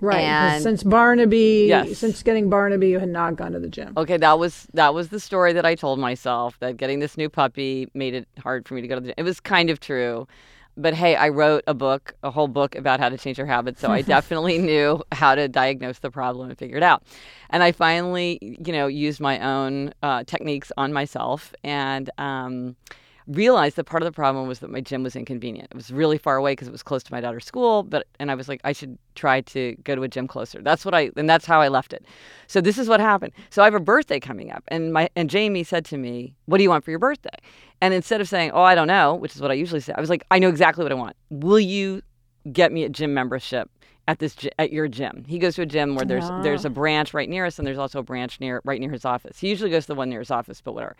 Right. 0.00 0.60
Since 0.60 0.82
Barnaby, 0.82 1.66
yes. 1.68 1.98
since 1.98 2.22
getting 2.22 2.50
Barnaby, 2.50 2.88
you 2.88 2.98
had 2.98 3.08
not 3.08 3.36
gone 3.36 3.52
to 3.52 3.58
the 3.58 3.68
gym. 3.68 3.94
Okay, 3.96 4.18
that 4.18 4.38
was 4.38 4.66
that 4.74 4.92
was 4.92 5.08
the 5.08 5.18
story 5.18 5.54
that 5.54 5.64
I 5.64 5.74
told 5.74 5.98
myself 5.98 6.58
that 6.60 6.76
getting 6.76 6.98
this 6.98 7.16
new 7.16 7.30
puppy 7.30 7.88
made 7.94 8.14
it 8.14 8.28
hard 8.38 8.68
for 8.68 8.74
me 8.74 8.82
to 8.82 8.88
go 8.88 8.96
to 8.96 9.00
the 9.00 9.06
gym. 9.08 9.14
It 9.16 9.22
was 9.22 9.40
kind 9.40 9.70
of 9.70 9.80
true 9.80 10.28
but 10.76 10.94
hey, 10.94 11.16
I 11.16 11.30
wrote 11.30 11.64
a 11.66 11.74
book, 11.74 12.14
a 12.22 12.30
whole 12.30 12.48
book 12.48 12.74
about 12.74 13.00
how 13.00 13.08
to 13.08 13.16
change 13.16 13.38
your 13.38 13.46
habits. 13.46 13.80
So 13.80 13.90
I 13.90 14.02
definitely 14.14 14.58
knew 14.58 15.02
how 15.12 15.34
to 15.34 15.48
diagnose 15.48 15.98
the 16.00 16.10
problem 16.10 16.50
and 16.50 16.58
figure 16.58 16.76
it 16.76 16.82
out. 16.82 17.02
And 17.50 17.62
I 17.62 17.72
finally, 17.72 18.38
you 18.42 18.72
know, 18.72 18.86
used 18.86 19.20
my 19.20 19.38
own 19.40 19.92
uh, 20.02 20.24
techniques 20.24 20.70
on 20.76 20.92
myself 20.92 21.54
and 21.64 22.10
um, 22.18 22.76
realized 23.26 23.76
that 23.76 23.84
part 23.84 24.02
of 24.02 24.06
the 24.06 24.12
problem 24.12 24.46
was 24.46 24.60
that 24.60 24.70
my 24.70 24.80
gym 24.80 25.02
was 25.02 25.16
inconvenient. 25.16 25.68
It 25.70 25.76
was 25.76 25.90
really 25.90 26.18
far 26.18 26.36
away 26.36 26.52
because 26.52 26.68
it 26.68 26.72
was 26.72 26.82
close 26.82 27.02
to 27.04 27.12
my 27.12 27.20
daughter's 27.20 27.44
school, 27.44 27.82
but 27.82 28.06
and 28.18 28.30
I 28.30 28.34
was 28.34 28.48
like, 28.48 28.60
I 28.64 28.72
should 28.72 28.98
try 29.14 29.40
to 29.42 29.76
go 29.84 29.94
to 29.94 30.02
a 30.02 30.08
gym 30.08 30.28
closer. 30.28 30.62
That's 30.62 30.84
what 30.84 30.94
I 30.94 31.10
and 31.16 31.28
that's 31.28 31.46
how 31.46 31.60
I 31.60 31.68
left 31.68 31.92
it. 31.92 32.04
So 32.46 32.60
this 32.60 32.78
is 32.78 32.88
what 32.88 33.00
happened. 33.00 33.32
So 33.50 33.62
I 33.62 33.64
have 33.66 33.74
a 33.74 33.80
birthday 33.80 34.20
coming 34.20 34.50
up, 34.50 34.64
and 34.68 34.92
my 34.92 35.08
and 35.16 35.28
Jamie 35.28 35.64
said 35.64 35.84
to 35.86 35.98
me, 35.98 36.34
"What 36.46 36.58
do 36.58 36.62
you 36.62 36.70
want 36.70 36.84
for 36.84 36.90
your 36.90 37.00
birthday?" 37.00 37.36
And 37.80 37.92
instead 37.92 38.20
of 38.20 38.28
saying, 38.28 38.52
"Oh, 38.52 38.62
I 38.62 38.74
don't 38.74 38.88
know," 38.88 39.14
which 39.14 39.34
is 39.34 39.40
what 39.40 39.50
I 39.50 39.54
usually 39.54 39.80
say, 39.80 39.92
I 39.96 40.00
was 40.00 40.10
like, 40.10 40.24
"I 40.30 40.38
know 40.38 40.48
exactly 40.48 40.84
what 40.84 40.92
I 40.92 40.96
want. 40.96 41.16
Will 41.30 41.60
you 41.60 42.02
get 42.52 42.72
me 42.72 42.84
a 42.84 42.88
gym 42.88 43.12
membership 43.12 43.70
at 44.08 44.18
this 44.18 44.36
at 44.58 44.72
your 44.72 44.88
gym. 44.88 45.24
He 45.26 45.38
goes 45.38 45.56
to 45.56 45.62
a 45.62 45.66
gym 45.66 45.94
where 45.94 46.04
there's 46.04 46.28
there's 46.42 46.64
a 46.64 46.70
branch 46.70 47.12
right 47.12 47.28
near 47.28 47.46
us, 47.46 47.58
and 47.58 47.66
there's 47.66 47.78
also 47.78 48.00
a 48.00 48.04
branch 48.04 48.40
near 48.40 48.60
right 48.64 48.80
near 48.80 48.90
his 48.90 49.04
office. 49.04 49.38
He 49.40 49.48
usually 49.48 49.70
goes 49.70 49.84
to 49.84 49.88
the 49.88 49.94
one 49.94 50.08
near 50.08 50.20
his 50.20 50.30
office, 50.30 50.60
but 50.60 50.74
whatever. 50.74 50.96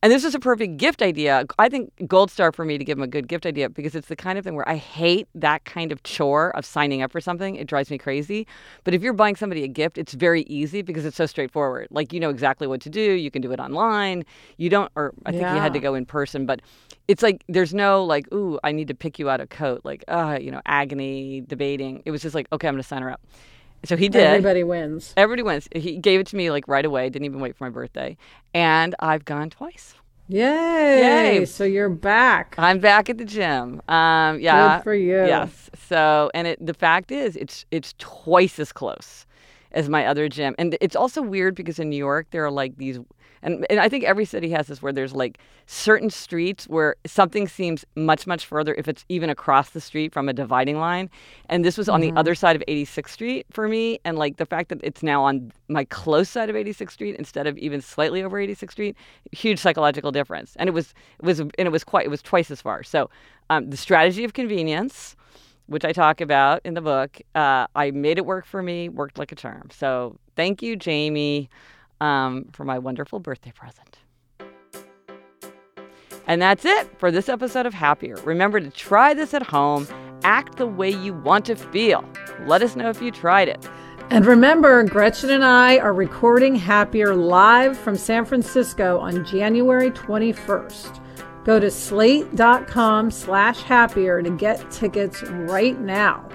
And 0.00 0.12
this 0.12 0.24
is 0.24 0.34
a 0.34 0.38
perfect 0.38 0.76
gift 0.76 1.02
idea. 1.02 1.44
I 1.58 1.68
think 1.68 1.90
gold 2.06 2.30
star 2.30 2.52
for 2.52 2.64
me 2.64 2.78
to 2.78 2.84
give 2.84 2.98
him 2.98 3.02
a 3.02 3.08
good 3.08 3.26
gift 3.26 3.44
idea 3.44 3.68
because 3.68 3.96
it's 3.96 4.06
the 4.06 4.14
kind 4.14 4.38
of 4.38 4.44
thing 4.44 4.54
where 4.54 4.68
I 4.68 4.76
hate 4.76 5.26
that 5.34 5.64
kind 5.64 5.90
of 5.90 6.02
chore 6.04 6.56
of 6.56 6.64
signing 6.64 7.02
up 7.02 7.10
for 7.10 7.20
something. 7.20 7.56
It 7.56 7.66
drives 7.66 7.90
me 7.90 7.98
crazy. 7.98 8.46
But 8.84 8.94
if 8.94 9.02
you're 9.02 9.12
buying 9.12 9.34
somebody 9.34 9.64
a 9.64 9.68
gift, 9.68 9.98
it's 9.98 10.12
very 10.12 10.42
easy 10.42 10.82
because 10.82 11.04
it's 11.04 11.16
so 11.16 11.26
straightforward. 11.26 11.88
Like 11.90 12.12
you 12.12 12.20
know 12.20 12.30
exactly 12.30 12.68
what 12.68 12.80
to 12.82 12.90
do. 12.90 13.00
You 13.00 13.30
can 13.32 13.42
do 13.42 13.50
it 13.50 13.58
online. 13.58 14.24
You 14.56 14.70
don't, 14.70 14.92
or 14.94 15.12
I 15.26 15.32
think 15.32 15.42
you 15.42 15.48
had 15.48 15.72
to 15.72 15.80
go 15.80 15.94
in 15.94 16.06
person. 16.06 16.46
But 16.46 16.62
it's 17.08 17.22
like 17.22 17.42
there's 17.48 17.74
no 17.74 18.04
like, 18.04 18.32
ooh, 18.32 18.60
I 18.62 18.70
need 18.70 18.86
to 18.88 18.94
pick 18.94 19.18
you 19.18 19.28
out 19.28 19.40
a 19.40 19.48
coat. 19.48 19.80
Like, 19.82 20.04
uh, 20.06 20.38
you 20.40 20.52
know, 20.52 20.62
agony, 20.64 21.40
debating. 21.40 22.02
It 22.04 22.12
was 22.12 22.22
just 22.22 22.36
like, 22.36 22.46
okay, 22.52 22.68
I'm 22.68 22.74
gonna 22.74 22.84
sign 22.84 23.02
her 23.02 23.10
up. 23.10 23.20
So 23.84 23.96
he 23.96 24.08
did. 24.08 24.22
Everybody 24.22 24.64
wins. 24.64 25.14
Everybody 25.16 25.42
wins. 25.42 25.68
He 25.74 25.96
gave 25.98 26.20
it 26.20 26.26
to 26.28 26.36
me 26.36 26.50
like 26.50 26.66
right 26.66 26.84
away. 26.84 27.08
Didn't 27.10 27.26
even 27.26 27.40
wait 27.40 27.56
for 27.56 27.64
my 27.64 27.70
birthday, 27.70 28.16
and 28.54 28.94
I've 28.98 29.24
gone 29.24 29.50
twice. 29.50 29.94
Yay! 30.30 31.38
Yay. 31.38 31.44
So 31.46 31.64
you're 31.64 31.88
back. 31.88 32.54
I'm 32.58 32.80
back 32.80 33.08
at 33.08 33.16
the 33.16 33.24
gym. 33.24 33.80
Um, 33.88 34.40
yeah. 34.40 34.76
Good 34.76 34.84
for 34.84 34.94
you. 34.94 35.16
Yes. 35.16 35.70
So, 35.88 36.30
and 36.34 36.46
it, 36.46 36.64
the 36.64 36.74
fact 36.74 37.10
is, 37.10 37.34
it's 37.36 37.64
it's 37.70 37.94
twice 37.98 38.58
as 38.58 38.70
close 38.70 39.24
as 39.72 39.88
my 39.88 40.06
other 40.06 40.28
gym, 40.28 40.54
and 40.58 40.76
it's 40.80 40.96
also 40.96 41.22
weird 41.22 41.54
because 41.54 41.78
in 41.78 41.88
New 41.88 41.96
York 41.96 42.26
there 42.30 42.44
are 42.44 42.50
like 42.50 42.76
these, 42.76 42.98
and 43.42 43.66
and 43.70 43.80
I 43.80 43.88
think 43.88 44.04
every 44.04 44.24
city 44.24 44.50
has 44.50 44.66
this 44.68 44.82
where 44.82 44.92
there's 44.92 45.12
like 45.12 45.38
certain 45.66 46.10
streets 46.10 46.66
where 46.68 46.96
something 47.06 47.48
seems 47.48 47.84
much 47.94 48.26
much 48.26 48.46
further 48.46 48.74
if 48.74 48.88
it's 48.88 49.04
even 49.08 49.30
across 49.30 49.70
the 49.70 49.80
street 49.80 50.12
from 50.12 50.28
a 50.28 50.32
dividing 50.32 50.78
line, 50.78 51.10
and 51.48 51.64
this 51.64 51.76
was 51.78 51.88
on 51.88 52.00
Mm-hmm. 52.00 52.14
the 52.14 52.20
other 52.20 52.34
side 52.34 52.56
of 52.56 52.62
86th 52.68 53.08
Street 53.10 53.46
for 53.50 53.68
me, 53.68 53.98
and 54.04 54.18
like 54.18 54.36
the 54.36 54.46
fact 54.46 54.68
that 54.70 54.80
it's 54.82 55.02
now 55.02 55.22
on 55.24 55.52
my 55.68 55.84
close 55.84 56.28
side 56.28 56.48
of 56.50 56.56
86th 56.56 56.92
Street 56.92 57.16
instead 57.16 57.46
of 57.46 57.58
even 57.58 57.80
slightly 57.80 58.22
over 58.22 58.38
86th 58.38 58.70
Street, 58.72 58.96
huge 59.32 59.58
psychological 59.58 60.10
difference, 60.12 60.56
and 60.56 60.68
it 60.68 60.72
was 60.72 60.94
it 61.20 61.24
was 61.24 61.40
and 61.40 61.52
it 61.58 61.72
was 61.72 61.84
quite 61.84 62.06
it 62.06 62.10
was 62.10 62.22
twice 62.22 62.50
as 62.50 62.60
far. 62.62 62.82
So, 62.82 63.10
um, 63.50 63.70
the 63.70 63.76
strategy 63.76 64.24
of 64.24 64.32
convenience 64.32 65.16
which 65.66 65.84
I 65.84 65.92
talk 65.92 66.22
about 66.22 66.62
in 66.64 66.72
the 66.72 66.80
book. 66.80 67.18
Uh, 67.34 67.66
I 67.74 67.90
made 67.90 68.16
it 68.16 68.24
work 68.24 68.46
for 68.46 68.62
me, 68.62 68.88
worked 68.88 69.18
like 69.18 69.32
a 69.32 69.34
charm. 69.34 69.68
So 69.70 70.16
thank 70.34 70.62
you, 70.62 70.76
Jamie, 70.76 71.50
um, 72.00 72.46
for 72.52 72.64
my 72.64 72.78
wonderful 72.78 73.20
birthday 73.20 73.52
present. 73.52 73.98
And 76.26 76.42
that's 76.42 76.64
it 76.64 76.98
for 76.98 77.10
this 77.10 77.28
episode 77.28 77.64
of 77.64 77.72
Happier. 77.72 78.16
Remember 78.16 78.60
to 78.60 78.70
try 78.70 79.14
this 79.14 79.32
at 79.32 79.42
home, 79.42 79.88
act 80.22 80.56
the 80.56 80.66
way 80.66 80.90
you 80.90 81.14
want 81.14 81.46
to 81.46 81.56
feel. 81.56 82.04
Let 82.44 82.62
us 82.62 82.76
know 82.76 82.90
if 82.90 83.00
you 83.00 83.10
tried 83.10 83.48
it. 83.48 83.66
And 84.10 84.26
remember, 84.26 84.82
Gretchen 84.84 85.30
and 85.30 85.44
I 85.44 85.78
are 85.78 85.92
recording 85.92 86.54
Happier 86.54 87.14
live 87.14 87.78
from 87.78 87.96
San 87.96 88.24
Francisco 88.24 88.98
on 88.98 89.24
January 89.24 89.90
21st. 89.90 91.04
Go 91.44 91.58
to 91.58 91.70
slate.com 91.70 93.10
slash 93.10 93.62
happier 93.62 94.22
to 94.22 94.30
get 94.30 94.70
tickets 94.70 95.22
right 95.22 95.78
now 95.80 96.28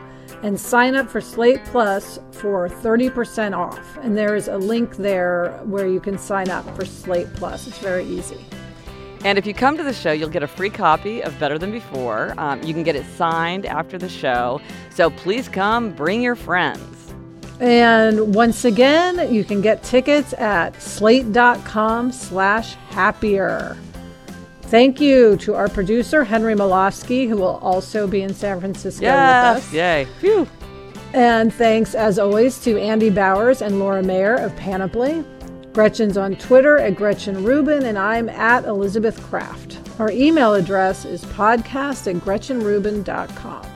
and 0.44 0.60
sign 0.60 0.94
up 0.94 1.10
for 1.10 1.22
Slate 1.22 1.64
Plus 1.66 2.20
for 2.32 2.70
30% 2.70 3.58
off. 3.58 3.98
And 4.02 4.16
there 4.16 4.36
is 4.36 4.48
a 4.50 4.58
link 4.58 4.98
there 4.98 5.60
where 5.64 5.88
you 5.88 6.00
can 6.00 6.18
sign 6.18 6.50
up 6.50 6.64
for 6.76 6.86
Slate 6.86 7.34
Plus. 7.34 7.66
It's 7.68 7.80
very 7.80 8.06
easy. 8.06 8.46
And 9.24 9.38
if 9.38 9.48
you 9.48 9.54
come 9.54 9.78
to 9.78 9.84
the 9.84 9.94
show, 9.94 10.12
you'll 10.12 10.30
get 10.30 10.44
a 10.44 10.48
free 10.48 10.70
copy 10.70 11.24
of 11.24 11.40
Better 11.40 11.58
Than 11.58 11.72
Before. 11.72 12.34
Um, 12.38 12.62
you 12.62 12.74
can 12.74 12.84
get 12.84 12.98
it 12.98 13.06
signed 13.16 13.66
after 13.66 13.98
the 13.98 14.10
show. 14.10 14.60
So 14.90 15.10
please 15.10 15.48
come, 15.48 15.92
bring 15.94 16.22
your 16.22 16.36
friends. 16.36 17.14
And 17.62 18.36
once 18.36 18.66
again, 18.66 19.34
you 19.34 19.46
can 19.46 19.62
get 19.62 19.82
tickets 19.82 20.34
at 20.34 20.82
slate.com 20.82 22.12
slash 22.12 22.74
happier. 22.90 23.78
Thank 24.74 25.00
you 25.00 25.38
to 25.38 25.54
our 25.54 25.70
producer, 25.70 26.24
Henry 26.24 26.56
Molofsky, 26.56 27.30
who 27.30 27.38
will 27.38 27.58
also 27.58 28.08
be 28.08 28.24
in 28.24 28.34
San 28.34 28.60
Francisco 28.60 29.06
with 29.06 29.14
us. 29.14 29.72
yay. 29.72 30.08
Phew. 30.20 30.48
And 31.14 31.54
thanks, 31.54 31.94
as 31.94 32.18
always, 32.18 32.58
to 32.64 32.82
Andy 32.82 33.12
Bowers 33.12 33.62
and 33.62 33.78
Laura 33.78 34.02
Mayer 34.02 34.34
of 34.34 34.56
Panoply. 34.56 35.24
Gretchen's 35.74 36.18
on 36.18 36.38
Twitter 36.38 36.80
at 36.80 36.96
Gretchen 36.96 37.44
Rubin, 37.44 37.84
and 37.86 38.00
I'm 38.00 38.30
at 38.30 38.66
Elizabeth 38.66 39.22
Craft. 39.22 39.78
Our 40.00 40.10
email 40.10 40.56
address 40.56 41.06
is 41.06 41.24
podcast 41.26 42.12
at 42.12 42.20
gretchenrubin.com. 42.24 43.68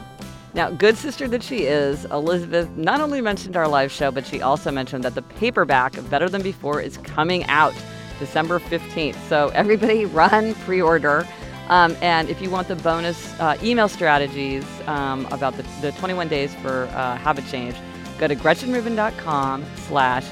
Now, 0.56 0.72
good 0.72 0.98
sister 0.98 1.28
that 1.28 1.44
she 1.44 1.66
is, 1.66 2.06
Elizabeth 2.06 2.76
not 2.76 3.02
only 3.02 3.22
mentioned 3.22 3.56
our 3.56 3.68
live 3.68 3.92
show, 3.92 4.10
but 4.10 4.26
she 4.26 4.42
also 4.42 4.72
mentioned 4.72 5.04
that 5.04 5.14
the 5.14 5.22
paperback 5.22 5.94
Better 6.10 6.28
Than 6.28 6.42
Before 6.42 6.82
is 6.82 6.98
coming 6.98 7.44
out 7.44 7.76
December 8.20 8.60
15th. 8.60 9.16
So 9.28 9.50
everybody 9.50 10.06
run, 10.22 10.54
pre 10.56 10.82
order. 10.82 11.28
Um, 11.70 11.98
and 12.02 12.30
if 12.30 12.42
you 12.42 12.50
want 12.50 12.68
the 12.68 12.78
bonus 12.78 13.38
uh, 13.40 13.58
email 13.62 13.90
strategies 13.90 14.66
um, 14.88 15.26
about 15.32 15.58
the, 15.58 15.64
the 15.82 15.92
21 15.94 16.30
days 16.30 16.56
for 16.56 16.86
uh, 16.94 17.18
habit 17.18 17.46
change, 17.48 17.76
go 18.18 18.28
to 18.28 18.36
gretchenrubin.com 18.36 19.66
slash 19.88 20.26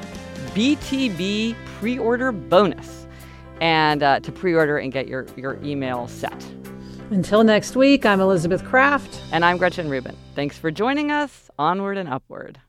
BTB 0.53 1.55
pre-order 1.79 2.31
bonus 2.31 3.05
and 3.61 4.01
uh, 4.01 4.19
to 4.21 4.31
pre-order 4.31 4.77
and 4.77 4.91
get 4.91 5.07
your, 5.07 5.25
your 5.35 5.61
email 5.63 6.07
set. 6.07 6.45
Until 7.11 7.43
next 7.43 7.75
week, 7.75 8.05
I'm 8.05 8.19
Elizabeth 8.19 8.63
Craft. 8.63 9.21
And 9.31 9.45
I'm 9.45 9.57
Gretchen 9.57 9.89
Rubin. 9.89 10.15
Thanks 10.33 10.57
for 10.57 10.71
joining 10.71 11.11
us. 11.11 11.51
Onward 11.59 11.97
and 11.97 12.09
upward. 12.09 12.59